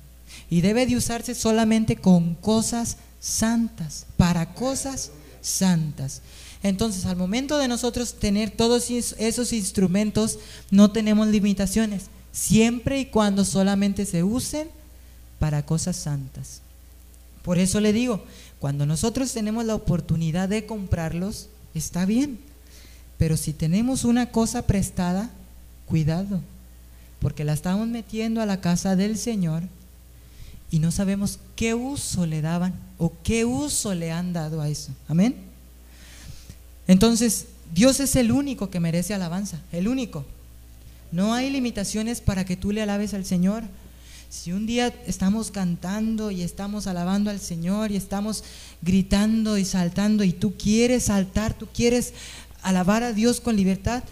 [0.48, 5.10] Y debe de usarse solamente con cosas santas, para cosas
[5.42, 6.22] santas.
[6.62, 10.38] Entonces, al momento de nosotros tener todos esos instrumentos,
[10.70, 14.68] no tenemos limitaciones, siempre y cuando solamente se usen
[15.38, 16.62] para cosas santas.
[17.46, 18.24] Por eso le digo,
[18.66, 22.40] cuando nosotros tenemos la oportunidad de comprarlos, está bien.
[23.16, 25.30] Pero si tenemos una cosa prestada,
[25.86, 26.40] cuidado,
[27.20, 29.62] porque la estamos metiendo a la casa del Señor
[30.68, 34.90] y no sabemos qué uso le daban o qué uso le han dado a eso.
[35.06, 35.36] Amén.
[36.88, 40.24] Entonces, Dios es el único que merece alabanza, el único.
[41.12, 43.62] No hay limitaciones para que tú le alabes al Señor.
[44.28, 48.44] Si un día estamos cantando y estamos alabando al Señor y estamos
[48.82, 52.12] gritando y saltando y tú quieres saltar, tú quieres
[52.62, 54.02] alabar a Dios con libertad,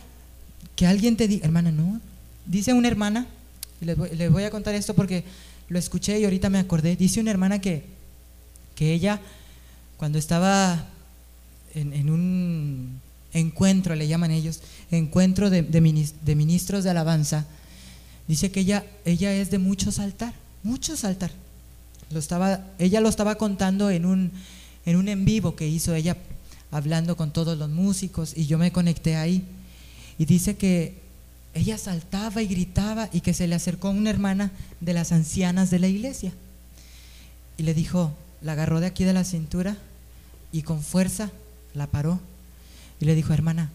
[0.77, 2.01] que alguien te diga, hermana, no.
[2.47, 3.27] Dice una hermana,
[3.97, 5.25] voy, les voy a contar esto porque
[5.69, 7.85] lo escuché y ahorita me acordé, dice una hermana que,
[8.75, 9.21] que ella,
[9.97, 10.87] cuando estaba
[11.75, 13.01] en, un
[13.33, 17.47] encuentro, le llaman ellos, encuentro de, ministros de alabanza,
[18.29, 21.31] dice que ella, ella es de mucho saltar, mucho saltar.
[22.11, 24.33] Lo estaba, ella lo estaba contando en un,
[24.87, 26.17] en un en vivo que hizo ella
[26.71, 29.45] hablando con todos los músicos y yo me conecté ahí.
[30.19, 31.03] Y dice que
[31.55, 35.79] ella saltaba y gritaba y que se le acercó una hermana de las ancianas de
[35.79, 36.33] la iglesia.
[37.57, 39.77] Y le dijo, la agarró de aquí de la cintura
[40.53, 41.31] y con fuerza
[41.75, 42.21] la paró.
[43.01, 43.71] Y le dijo, hermana,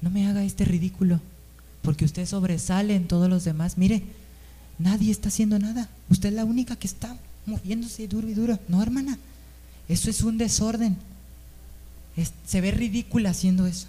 [0.00, 1.20] no me haga este ridículo,
[1.86, 3.78] porque usted sobresale en todos los demás.
[3.78, 4.02] Mire,
[4.76, 5.88] nadie está haciendo nada.
[6.10, 8.58] Usted es la única que está moviéndose duro y duro.
[8.66, 9.20] No, hermana,
[9.88, 10.96] eso es un desorden.
[12.44, 13.86] se ve ridícula haciendo eso.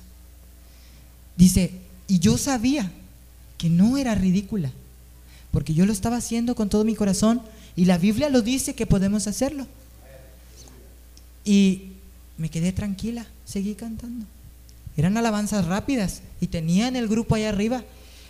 [1.37, 1.71] Dice,
[2.07, 2.91] y yo sabía
[3.57, 4.71] que no era ridícula,
[5.49, 7.41] porque yo lo estaba haciendo con todo mi corazón
[7.75, 9.65] y la Biblia lo dice que podemos hacerlo.
[11.43, 11.93] Y
[12.37, 14.27] me quedé tranquila, seguí cantando.
[14.97, 17.83] Eran alabanzas rápidas y tenían el grupo ahí arriba,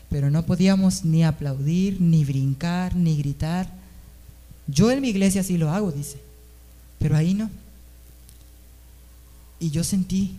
[0.09, 3.71] pero no podíamos ni aplaudir, ni brincar, ni gritar.
[4.67, 6.19] Yo en mi iglesia sí lo hago, dice,
[6.99, 7.49] pero ahí no.
[9.59, 10.35] Y yo sentí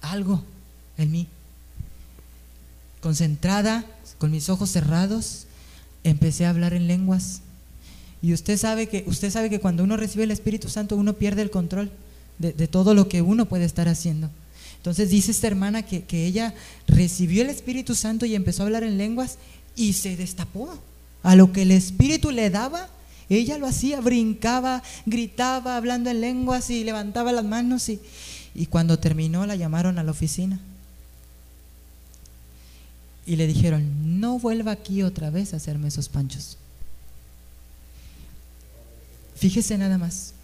[0.00, 0.42] algo
[0.96, 1.28] en mí
[3.02, 3.84] concentrada,
[4.18, 5.46] con mis ojos cerrados,
[6.04, 7.42] empecé a hablar en lenguas.
[8.22, 11.42] Y usted sabe que, usted sabe que cuando uno recibe el Espíritu Santo, uno pierde
[11.42, 11.90] el control
[12.38, 14.30] de, todo lo que uno puede estar haciendo.
[14.82, 16.54] Entonces dice esta hermana que, que, ella
[16.88, 19.38] recibió el Espíritu Santo y empezó a hablar en lenguas
[19.76, 20.76] y se destapó.
[21.22, 22.88] A lo que el Espíritu le daba,
[23.28, 28.00] ella lo hacía, brincaba, gritaba, hablando en lenguas y levantaba las manos y,
[28.56, 30.58] y cuando terminó la llamaron a la oficina
[33.24, 36.58] y le dijeron, no vuelva aquí otra vez a hacerme esos panchos.
[39.36, 40.34] Fíjese nada más.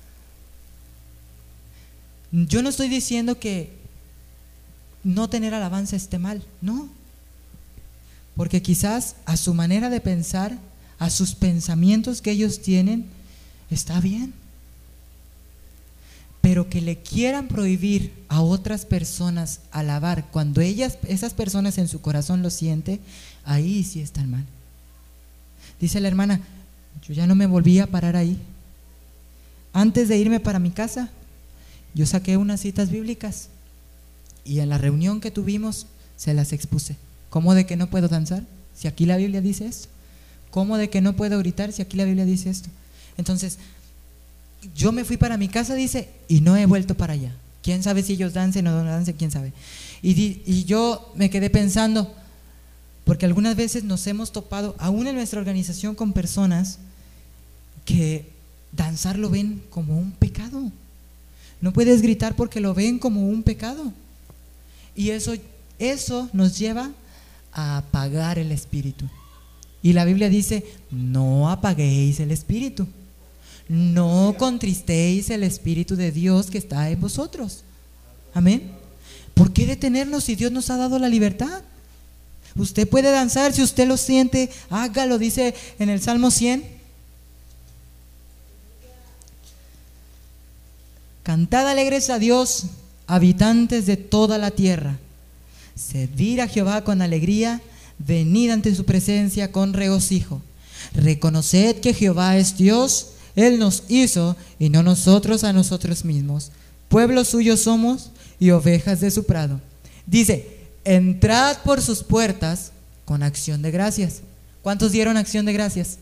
[2.31, 3.78] Yo no estoy diciendo que
[5.05, 6.89] no tener alabanza esté mal, no.
[8.37, 10.59] Porque quizás a su manera de pensar,
[10.99, 13.07] a sus pensamientos que ellos tienen,
[13.71, 14.33] está bien
[16.49, 22.01] pero que le quieran prohibir a otras personas alabar cuando ellas, esas personas en su
[22.01, 23.01] corazón lo sienten,
[23.45, 24.45] ahí sí están mal.
[25.81, 26.41] Dice la hermana,
[27.07, 28.39] yo ya no me volví a parar ahí.
[29.75, 31.11] Antes de irme para mi casa,
[31.93, 33.49] yo saqué unas citas bíblicas
[34.45, 36.97] y en la reunión que tuvimos se las expuse.
[37.31, 38.45] ¿Cómo de que no puedo danzar?
[38.75, 39.89] Si aquí la Biblia dice esto.
[40.51, 42.69] ¿Cómo de que no puedo gritar si aquí la Biblia dice esto?
[43.17, 43.59] Entonces,
[44.75, 47.33] yo me fui para mi casa, dice, y no he vuelto para allá.
[47.63, 49.17] ¿Quién sabe si ellos dancen o no dancen?
[49.17, 49.53] ¿Quién sabe?
[50.03, 52.15] Y, y yo me quedé pensando,
[53.05, 56.79] porque algunas veces nos hemos topado, aún en nuestra organización, con personas
[57.85, 58.31] que
[58.73, 60.71] danzar lo ven como un pecado.
[61.61, 63.93] No puedes gritar porque lo ven como un pecado.
[64.99, 65.33] Y eso,
[65.79, 66.91] eso nos lleva
[67.53, 69.09] a apagar el espíritu.
[69.83, 72.87] Y la Biblia dice, no apaguéis el espíritu
[73.69, 77.65] no contristéis el Espíritu de Dios que está en vosotros.
[78.33, 78.73] Amén.
[79.35, 81.63] ¿Por qué detenernos si Dios nos ha dado la libertad?
[82.57, 86.79] Usted puede danzar si usted lo siente, hágalo, dice en el Salmo 100.
[91.23, 92.65] Cantad alegres a Dios,
[93.09, 94.97] habitantes de toda la tierra.
[95.75, 97.61] Servir a Jehová con alegría,
[97.99, 100.41] venid ante su presencia con regocijo.
[100.95, 106.53] reconoced que Jehová es Dios, Él nos hizo y no nosotros a nosotros mismos.
[106.89, 109.61] Pueblo suyo somos y ovejas de su prado.
[110.07, 112.73] Dice, entrad por sus puertas
[113.05, 114.21] con acción de gracias.
[114.63, 115.99] ¿Cuántos dieron acción de gracias?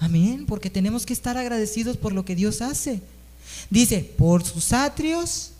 [0.00, 3.00] Amén, porque tenemos que estar agradecidos por lo que Dios hace.
[3.70, 5.53] Dice, por sus atrios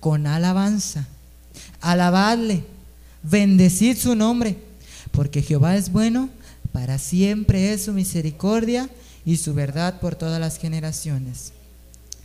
[0.00, 1.06] con alabanza.
[1.80, 2.64] Alabadle,
[3.22, 4.56] bendecid su nombre,
[5.10, 6.28] porque Jehová es bueno,
[6.72, 8.88] para siempre es su misericordia
[9.24, 11.52] y su verdad por todas las generaciones.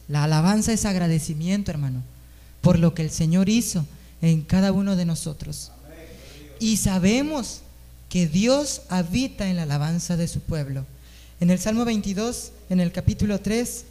[0.07, 2.01] La alabanza es agradecimiento, hermano,
[2.61, 3.86] por lo que el Señor hizo
[4.22, 5.72] en cada uno de nosotros.
[6.59, 7.61] Y sabemos
[8.09, 10.86] que Dios habita en la alabanza de su pueblo.
[11.39, 13.86] En el Salmo 22, en el capítulo 3,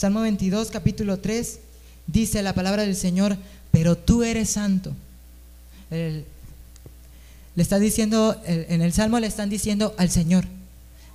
[0.00, 1.58] Salmo 22, capítulo 3,
[2.06, 3.36] dice la palabra del Señor,
[3.70, 4.94] pero tú eres santo.
[5.90, 6.24] le
[7.54, 10.46] está diciendo, en el Salmo le están diciendo al Señor,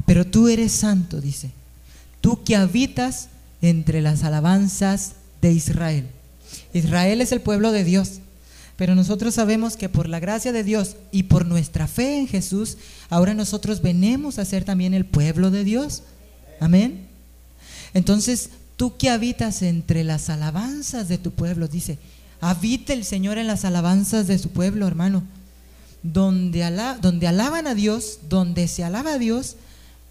[0.06, 1.50] pero tú eres santo, dice,
[2.22, 3.30] tú que habitas
[3.64, 6.06] entre las alabanzas de Israel.
[6.72, 8.20] Israel es el pueblo de Dios,
[8.76, 12.78] pero nosotros sabemos que por la gracia de Dios y por nuestra fe en Jesús,
[13.10, 16.04] ahora nosotros venimos a ser también el pueblo de Dios.
[16.60, 17.08] Amén.
[17.96, 21.98] Entonces, tú que habitas entre las alabanzas de tu pueblo, dice,
[22.42, 25.24] habita el Señor en las alabanzas de su pueblo, hermano.
[26.04, 26.62] Donde,
[27.02, 29.56] donde alaban a Dios, donde se alaba a Dios,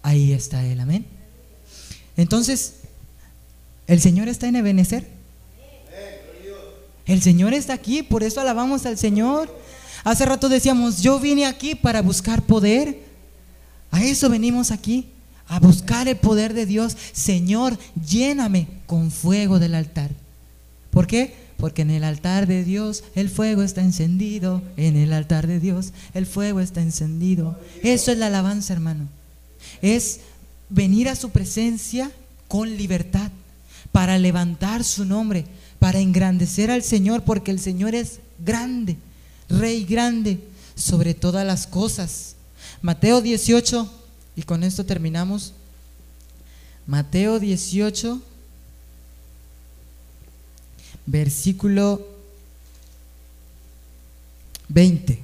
[0.03, 1.05] ahí está Él, amén.
[2.17, 2.75] Entonces,
[3.87, 5.07] el Señor está en Ebenezer.
[7.05, 9.55] El Señor está aquí, por eso alabamos al Señor.
[10.03, 12.99] Hace rato decíamos, yo vine aquí para buscar poder.
[13.91, 15.07] A eso venimos aquí,
[15.47, 16.97] a buscar el poder de Dios.
[17.13, 17.77] Señor,
[18.07, 20.11] lléname con fuego del altar.
[20.91, 21.35] ¿Por qué?
[21.57, 24.61] Porque en el altar de Dios el fuego está encendido.
[24.77, 27.59] En el altar de Dios el fuego está encendido.
[27.83, 29.07] Eso es la alabanza, hermano.
[29.81, 30.21] Es
[30.69, 32.11] venir a su presencia
[32.47, 33.31] con libertad
[33.91, 35.45] para levantar su nombre,
[35.79, 38.97] para engrandecer al Señor, porque el Señor es grande,
[39.47, 40.39] Rey grande
[40.75, 42.35] sobre todas las cosas.
[42.81, 43.89] Mateo 18,
[44.35, 45.53] y con esto terminamos.
[46.87, 48.21] Mateo 18,
[51.05, 52.05] versículo
[54.69, 55.23] 20.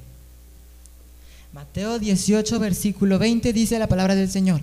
[1.52, 4.60] Mateo 18, versículo 20 dice la palabra del Señor,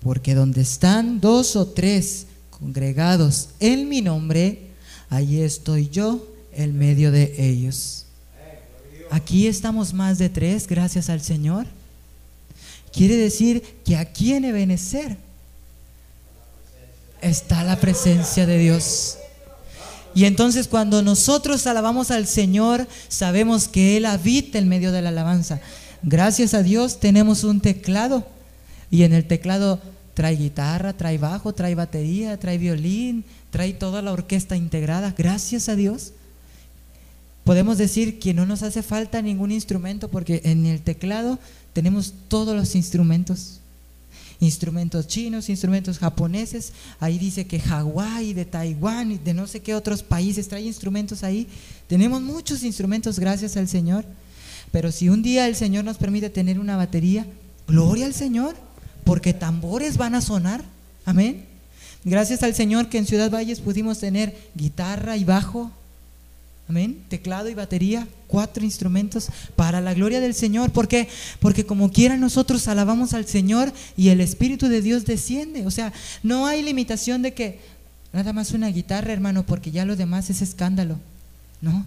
[0.00, 4.70] porque donde están dos o tres congregados en mi nombre,
[5.10, 8.06] ahí estoy yo en medio de ellos.
[9.10, 11.66] Aquí estamos más de tres, gracias al Señor.
[12.92, 15.16] Quiere decir que aquí en Ebenezer
[17.20, 19.18] está la presencia de Dios.
[20.14, 25.10] Y entonces cuando nosotros alabamos al Señor, sabemos que Él habita en medio de la
[25.10, 25.60] alabanza.
[26.02, 28.26] Gracias a Dios tenemos un teclado
[28.90, 29.80] y en el teclado
[30.18, 35.14] Trae guitarra, trae bajo, trae batería, trae violín, trae toda la orquesta integrada.
[35.16, 36.12] Gracias a Dios.
[37.48, 41.38] Podemos decir que no nos hace falta ningún instrumento porque en el teclado
[41.72, 43.60] tenemos todos los instrumentos.
[44.38, 46.74] Instrumentos chinos, instrumentos japoneses.
[47.00, 51.24] Ahí dice que Hawái, de Taiwán, y de no sé qué otros países trae instrumentos
[51.24, 51.48] ahí.
[51.86, 54.04] Tenemos muchos instrumentos, gracias al Señor.
[54.70, 57.26] Pero si un día el Señor nos permite tener una batería,
[57.66, 58.56] gloria al Señor
[59.04, 60.62] porque tambores van a sonar.
[61.06, 61.46] Amén.
[62.04, 65.72] Gracias al Señor que en Ciudad Valles pudimos tener guitarra y bajo.
[66.68, 67.02] Amén.
[67.08, 70.70] Teclado y batería, cuatro instrumentos para la gloria del Señor.
[70.70, 71.08] ¿Por qué?
[71.40, 75.66] Porque como quiera nosotros alabamos al Señor y el Espíritu de Dios desciende.
[75.66, 77.60] O sea, no hay limitación de que
[78.12, 80.98] nada más una guitarra, hermano, porque ya lo demás es escándalo.
[81.62, 81.86] No.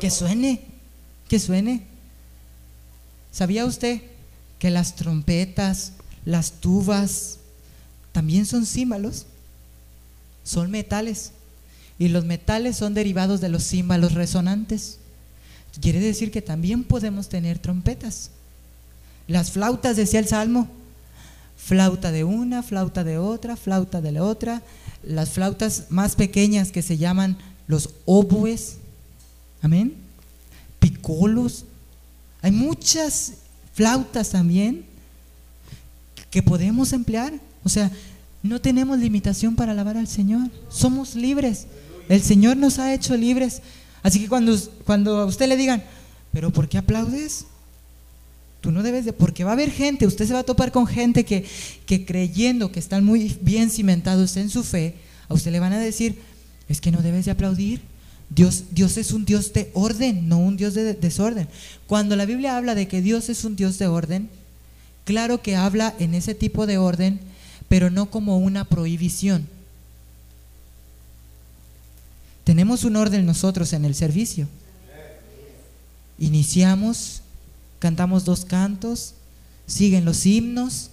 [0.00, 0.60] Que suene,
[1.28, 1.82] que suene.
[3.32, 4.02] ¿Sabía usted
[4.60, 5.94] que las trompetas,
[6.24, 7.38] las tubas,
[8.12, 9.26] también son címbalos,
[10.44, 11.32] son metales.
[12.02, 14.98] Y los metales son derivados de los címbalos resonantes.
[15.80, 18.30] Quiere decir que también podemos tener trompetas.
[19.28, 20.66] Las flautas, decía el Salmo,
[21.56, 24.62] flauta de una, flauta de otra, flauta de la otra.
[25.04, 27.38] Las flautas más pequeñas que se llaman
[27.68, 28.78] los oboes,
[29.60, 29.94] amén,
[30.80, 31.66] picolos.
[32.40, 33.34] Hay muchas
[33.74, 34.86] flautas también
[36.32, 37.32] que podemos emplear.
[37.62, 37.92] O sea,
[38.42, 40.50] no tenemos limitación para alabar al Señor.
[40.68, 41.68] Somos libres.
[42.08, 43.62] El Señor nos ha hecho libres.
[44.02, 45.82] Así que cuando, cuando a usted le digan,
[46.32, 47.46] pero ¿por qué aplaudes?
[48.60, 50.86] Tú no debes de, porque va a haber gente, usted se va a topar con
[50.86, 51.44] gente que,
[51.84, 54.94] que creyendo que están muy bien cimentados en su fe,
[55.28, 56.20] a usted le van a decir,
[56.68, 57.80] es que no debes de aplaudir,
[58.30, 61.48] Dios, Dios es un Dios de orden, no un Dios de desorden.
[61.86, 64.30] Cuando la Biblia habla de que Dios es un Dios de orden,
[65.04, 67.20] claro que habla en ese tipo de orden,
[67.68, 69.48] pero no como una prohibición.
[72.44, 74.48] Tenemos un orden nosotros en el servicio.
[76.18, 77.22] Iniciamos,
[77.78, 79.14] cantamos dos cantos,
[79.66, 80.90] siguen los himnos,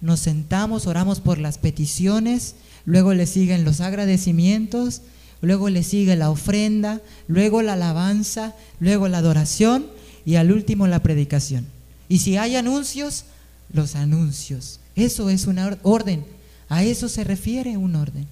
[0.00, 5.02] nos sentamos, oramos por las peticiones, luego le siguen los agradecimientos,
[5.40, 9.86] luego le sigue la ofrenda, luego la alabanza, luego la adoración
[10.24, 11.66] y al último la predicación.
[12.08, 13.24] Y si hay anuncios,
[13.72, 14.80] los anuncios.
[14.96, 16.24] Eso es una orden.
[16.68, 18.26] A eso se refiere un orden.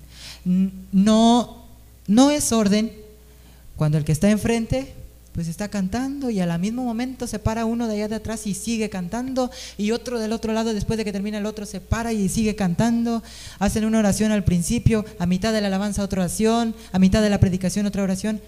[0.92, 1.59] No,
[2.10, 2.90] no es orden
[3.76, 4.92] cuando el que está enfrente
[5.32, 8.54] pues está cantando y al mismo momento se para uno de allá de atrás y
[8.54, 9.48] sigue cantando
[9.78, 12.56] y otro del otro lado después de que termina el otro se para y sigue
[12.56, 13.22] cantando.
[13.60, 17.30] Hacen una oración al principio, a mitad de la alabanza otra oración, a mitad de
[17.30, 18.40] la predicación otra oración.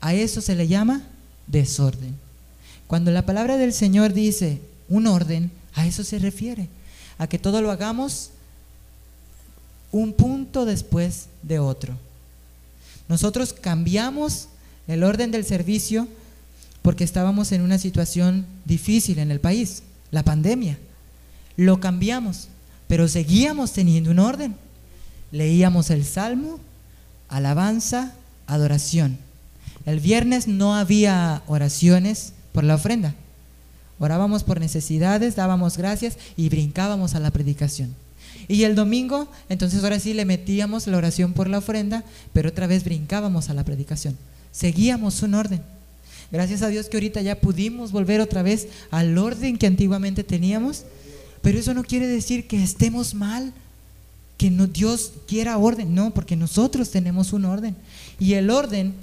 [0.00, 1.02] A eso se le llama
[1.48, 2.16] desorden.
[2.86, 4.58] Cuando la palabra del Señor dice
[4.88, 6.68] un orden, a eso se refiere,
[7.18, 8.30] a que todo lo hagamos
[9.90, 11.94] un punto después de otro.
[13.12, 14.48] Nosotros cambiamos
[14.88, 16.08] el orden del servicio
[16.80, 20.78] porque estábamos en una situación difícil en el país, la pandemia.
[21.58, 22.48] Lo cambiamos,
[22.88, 24.56] pero seguíamos teniendo un orden.
[25.30, 26.58] Leíamos el salmo,
[27.28, 28.14] alabanza,
[28.46, 29.18] adoración.
[29.84, 33.14] El viernes no había oraciones por la ofrenda.
[33.98, 37.94] Orábamos por necesidades, dábamos gracias y brincábamos a la predicación.
[38.48, 42.66] Y el domingo, entonces ahora sí le metíamos la oración por la ofrenda, pero otra
[42.66, 44.16] vez brincábamos a la predicación.
[44.50, 45.62] Seguíamos un orden.
[46.30, 50.84] Gracias a Dios que ahorita ya pudimos volver otra vez al orden que antiguamente teníamos,
[51.42, 53.52] pero eso no quiere decir que estemos mal,
[54.38, 57.76] que no, Dios quiera orden, no, porque nosotros tenemos un orden.
[58.18, 58.94] Y el orden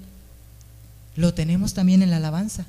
[1.16, 2.66] lo tenemos también en la alabanza.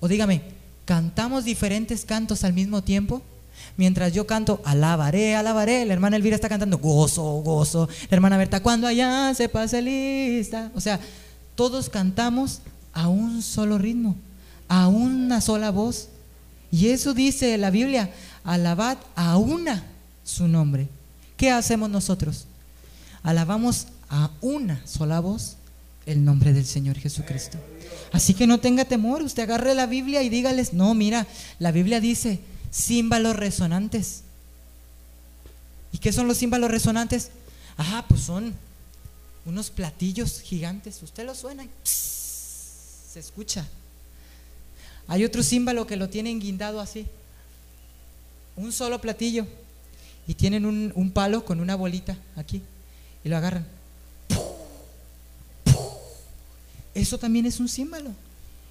[0.00, 0.42] O dígame,
[0.84, 3.22] ¿cantamos diferentes cantos al mismo tiempo?
[3.76, 8.62] Mientras yo canto, alabaré, alabaré, la hermana Elvira está cantando gozo, gozo, la hermana Berta,
[8.62, 10.70] cuando allá se pase lista.
[10.74, 10.98] O sea,
[11.54, 12.60] todos cantamos
[12.94, 14.16] a un solo ritmo,
[14.68, 16.08] a una sola voz.
[16.70, 18.10] Y eso dice la Biblia,
[18.44, 19.84] alabad a una
[20.24, 20.88] su nombre.
[21.36, 22.46] ¿Qué hacemos nosotros?
[23.22, 25.56] Alabamos a una sola voz
[26.06, 27.58] el nombre del Señor Jesucristo.
[28.12, 31.26] Así que no tenga temor, usted agarre la Biblia y dígales, no, mira,
[31.58, 32.40] la Biblia dice
[32.76, 34.22] címbalos resonantes.
[35.92, 37.30] ¿Y qué son los címbalos resonantes?
[37.78, 38.54] Ah, pues son
[39.46, 41.02] unos platillos gigantes.
[41.02, 43.66] Usted lo suena y se escucha.
[45.08, 47.06] Hay otro címbalo que lo tienen guindado así.
[48.56, 49.46] Un solo platillo.
[50.28, 52.60] Y tienen un, un palo con una bolita aquí.
[53.24, 53.66] Y lo agarran.
[56.94, 58.10] Eso también es un címbalo.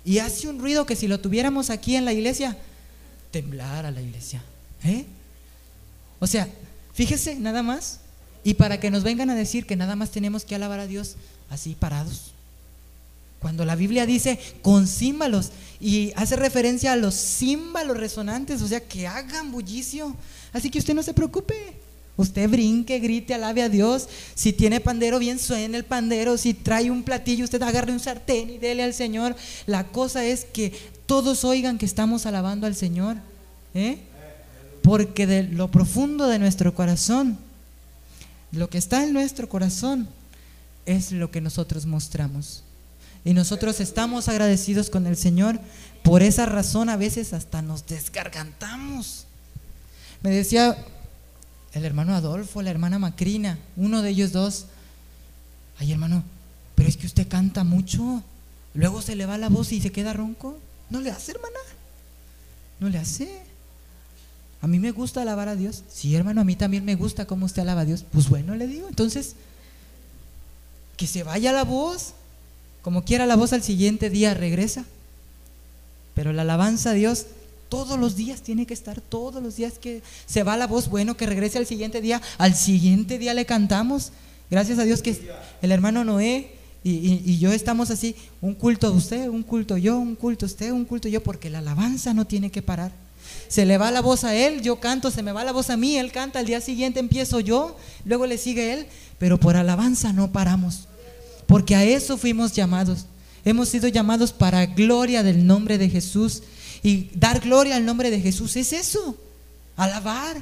[0.03, 2.57] Y hace un ruido que si lo tuviéramos aquí en la iglesia,
[3.35, 4.41] temblara la iglesia.
[4.85, 5.03] ¿Eh?
[6.19, 6.47] O sea,
[6.93, 7.99] fíjese nada más.
[8.45, 11.17] Y para que nos vengan a decir que nada más tenemos que alabar a Dios
[11.49, 12.31] así parados.
[13.41, 18.79] Cuando la Biblia dice con címbalos y hace referencia a los címbalos resonantes, o sea,
[18.79, 20.15] que hagan bullicio.
[20.53, 21.73] Así que usted no se preocupe.
[22.15, 24.07] Usted brinque, grite, alabe a Dios.
[24.33, 26.37] Si tiene pandero, bien suene el pandero.
[26.37, 29.35] Si trae un platillo, usted agarre un sartén y dele al Señor.
[29.65, 30.71] La cosa es que
[31.05, 33.17] todos oigan que estamos alabando al Señor.
[33.73, 33.99] ¿eh?
[34.81, 37.37] Porque de lo profundo de nuestro corazón,
[38.51, 40.07] lo que está en nuestro corazón,
[40.85, 42.63] es lo que nosotros mostramos.
[43.23, 45.59] Y nosotros estamos agradecidos con el Señor.
[46.03, 49.25] Por esa razón a veces hasta nos desgargantamos.
[50.21, 50.77] Me decía
[51.73, 54.67] el hermano Adolfo, la hermana Macrina, uno de ellos dos.
[55.79, 56.23] Ay, hermano,
[56.75, 58.23] pero es que usted canta mucho.
[58.75, 60.59] Luego se le va la voz y se queda ronco.
[60.89, 61.59] ¿No le hace, hermana?
[62.79, 63.41] ¿No le hace?
[64.61, 65.83] A mí me gusta alabar a Dios.
[65.89, 68.05] Sí, hermano, a mí también me gusta cómo usted alaba a Dios.
[68.11, 68.87] Pues bueno, le digo.
[68.87, 69.35] Entonces,
[70.97, 72.13] que se vaya la voz.
[72.81, 74.85] Como quiera la voz al siguiente día regresa.
[76.13, 77.25] Pero la alabanza a Dios
[77.69, 81.17] todos los días tiene que estar, todos los días que se va la voz, bueno,
[81.17, 84.11] que regrese al siguiente día, al siguiente día le cantamos.
[84.49, 85.19] Gracias a Dios que
[85.61, 86.55] el hermano Noé
[86.91, 91.07] y, yo estamos así, un culto usted, un culto yo, un culto usted, un culto
[91.07, 92.91] yo, porque la alabanza no tiene que parar.
[93.47, 95.77] Se le va la voz a él, yo canto, se me va la voz a
[95.77, 97.75] mí, él canta, al día siguiente empiezo yo,
[98.05, 98.85] luego le sigue él,
[99.17, 100.87] pero por alabanza no paramos
[101.47, 103.05] porque a eso fuimos llamados.
[103.43, 106.43] Hemos sido llamados para gloria del nombre de Jesús.
[106.81, 109.17] Y dar gloria al nombre de Jesús es eso,
[109.75, 110.37] alabar,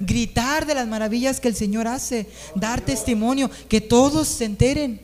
[0.00, 5.00] gritar de las maravillas que el Señor hace, dar testimonio, que todos se enteren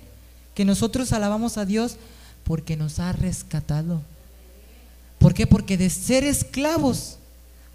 [0.56, 1.98] que nosotros alabamos a Dios
[2.42, 4.00] porque nos ha rescatado.
[5.18, 5.46] ¿Por qué?
[5.46, 7.18] Porque de ser esclavos,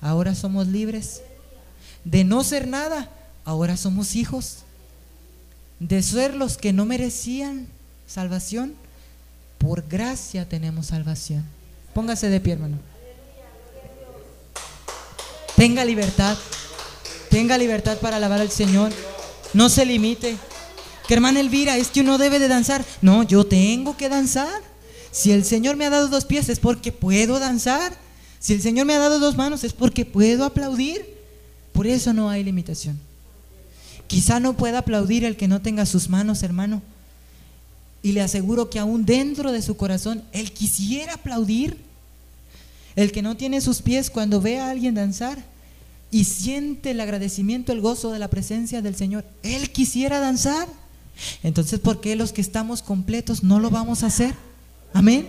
[0.02, 1.22] ahora somos libres.
[2.04, 3.12] De no ser nada,
[3.46, 4.64] ahora somos hijos.
[5.80, 7.68] De ser los que no merecían
[8.08, 8.74] salvación,
[9.60, 11.46] por gracia tenemos salvación.
[11.94, 12.80] Póngase de pie, hermano.
[15.56, 16.36] Tenga libertad.
[17.30, 18.92] Tenga libertad para alabar al Señor.
[19.54, 20.36] No se limite.
[21.12, 22.86] Que hermana Elvira, es que uno debe de danzar.
[23.02, 24.62] No, yo tengo que danzar.
[25.12, 27.98] Si el Señor me ha dado dos pies es porque puedo danzar.
[28.40, 31.06] Si el Señor me ha dado dos manos es porque puedo aplaudir.
[31.74, 32.98] Por eso no hay limitación.
[34.08, 36.82] Quizá no pueda aplaudir el que no tenga sus manos, hermano.
[38.02, 41.76] Y le aseguro que aún dentro de su corazón, él quisiera aplaudir.
[42.96, 45.44] El que no tiene sus pies cuando ve a alguien danzar
[46.10, 50.70] y siente el agradecimiento, el gozo de la presencia del Señor, él quisiera danzar.
[51.44, 54.34] Entonces, ¿por qué los que estamos completos no lo vamos a hacer?
[54.94, 55.28] Amén.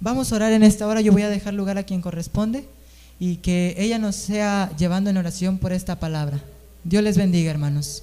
[0.00, 1.00] Vamos a orar en esta hora.
[1.00, 2.66] Yo voy a dejar lugar a quien corresponde
[3.18, 6.42] y que ella nos sea llevando en oración por esta palabra.
[6.84, 8.02] Dios les bendiga, hermanos.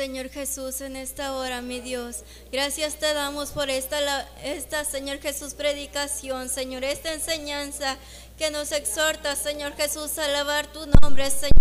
[0.00, 2.24] Señor Jesús, en esta hora, mi Dios.
[2.50, 3.98] Gracias te damos por esta,
[4.42, 7.98] esta, Señor Jesús, predicación, Señor, esta enseñanza
[8.40, 11.52] que nos exhorta, Señor Jesús, a alabar tu nombre, Señor.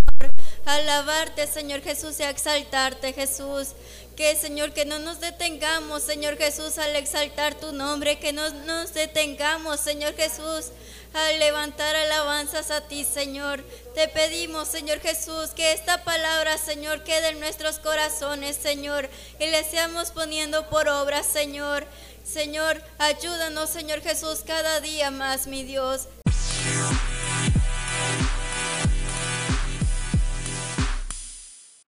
[0.65, 3.73] A alabarte, Señor Jesús, y a exaltarte, Jesús.
[4.15, 8.17] Que, Señor, que no nos detengamos, Señor Jesús, al exaltar tu nombre.
[8.17, 10.67] Que no nos detengamos, Señor Jesús,
[11.13, 13.61] al levantar alabanzas a ti, Señor.
[13.93, 19.65] Te pedimos, Señor Jesús, que esta palabra, Señor, quede en nuestros corazones, Señor, y le
[19.65, 21.85] seamos poniendo por obra, Señor.
[22.23, 26.07] Señor, ayúdanos, Señor Jesús, cada día más, mi Dios.
[26.79, 27.18] Bye.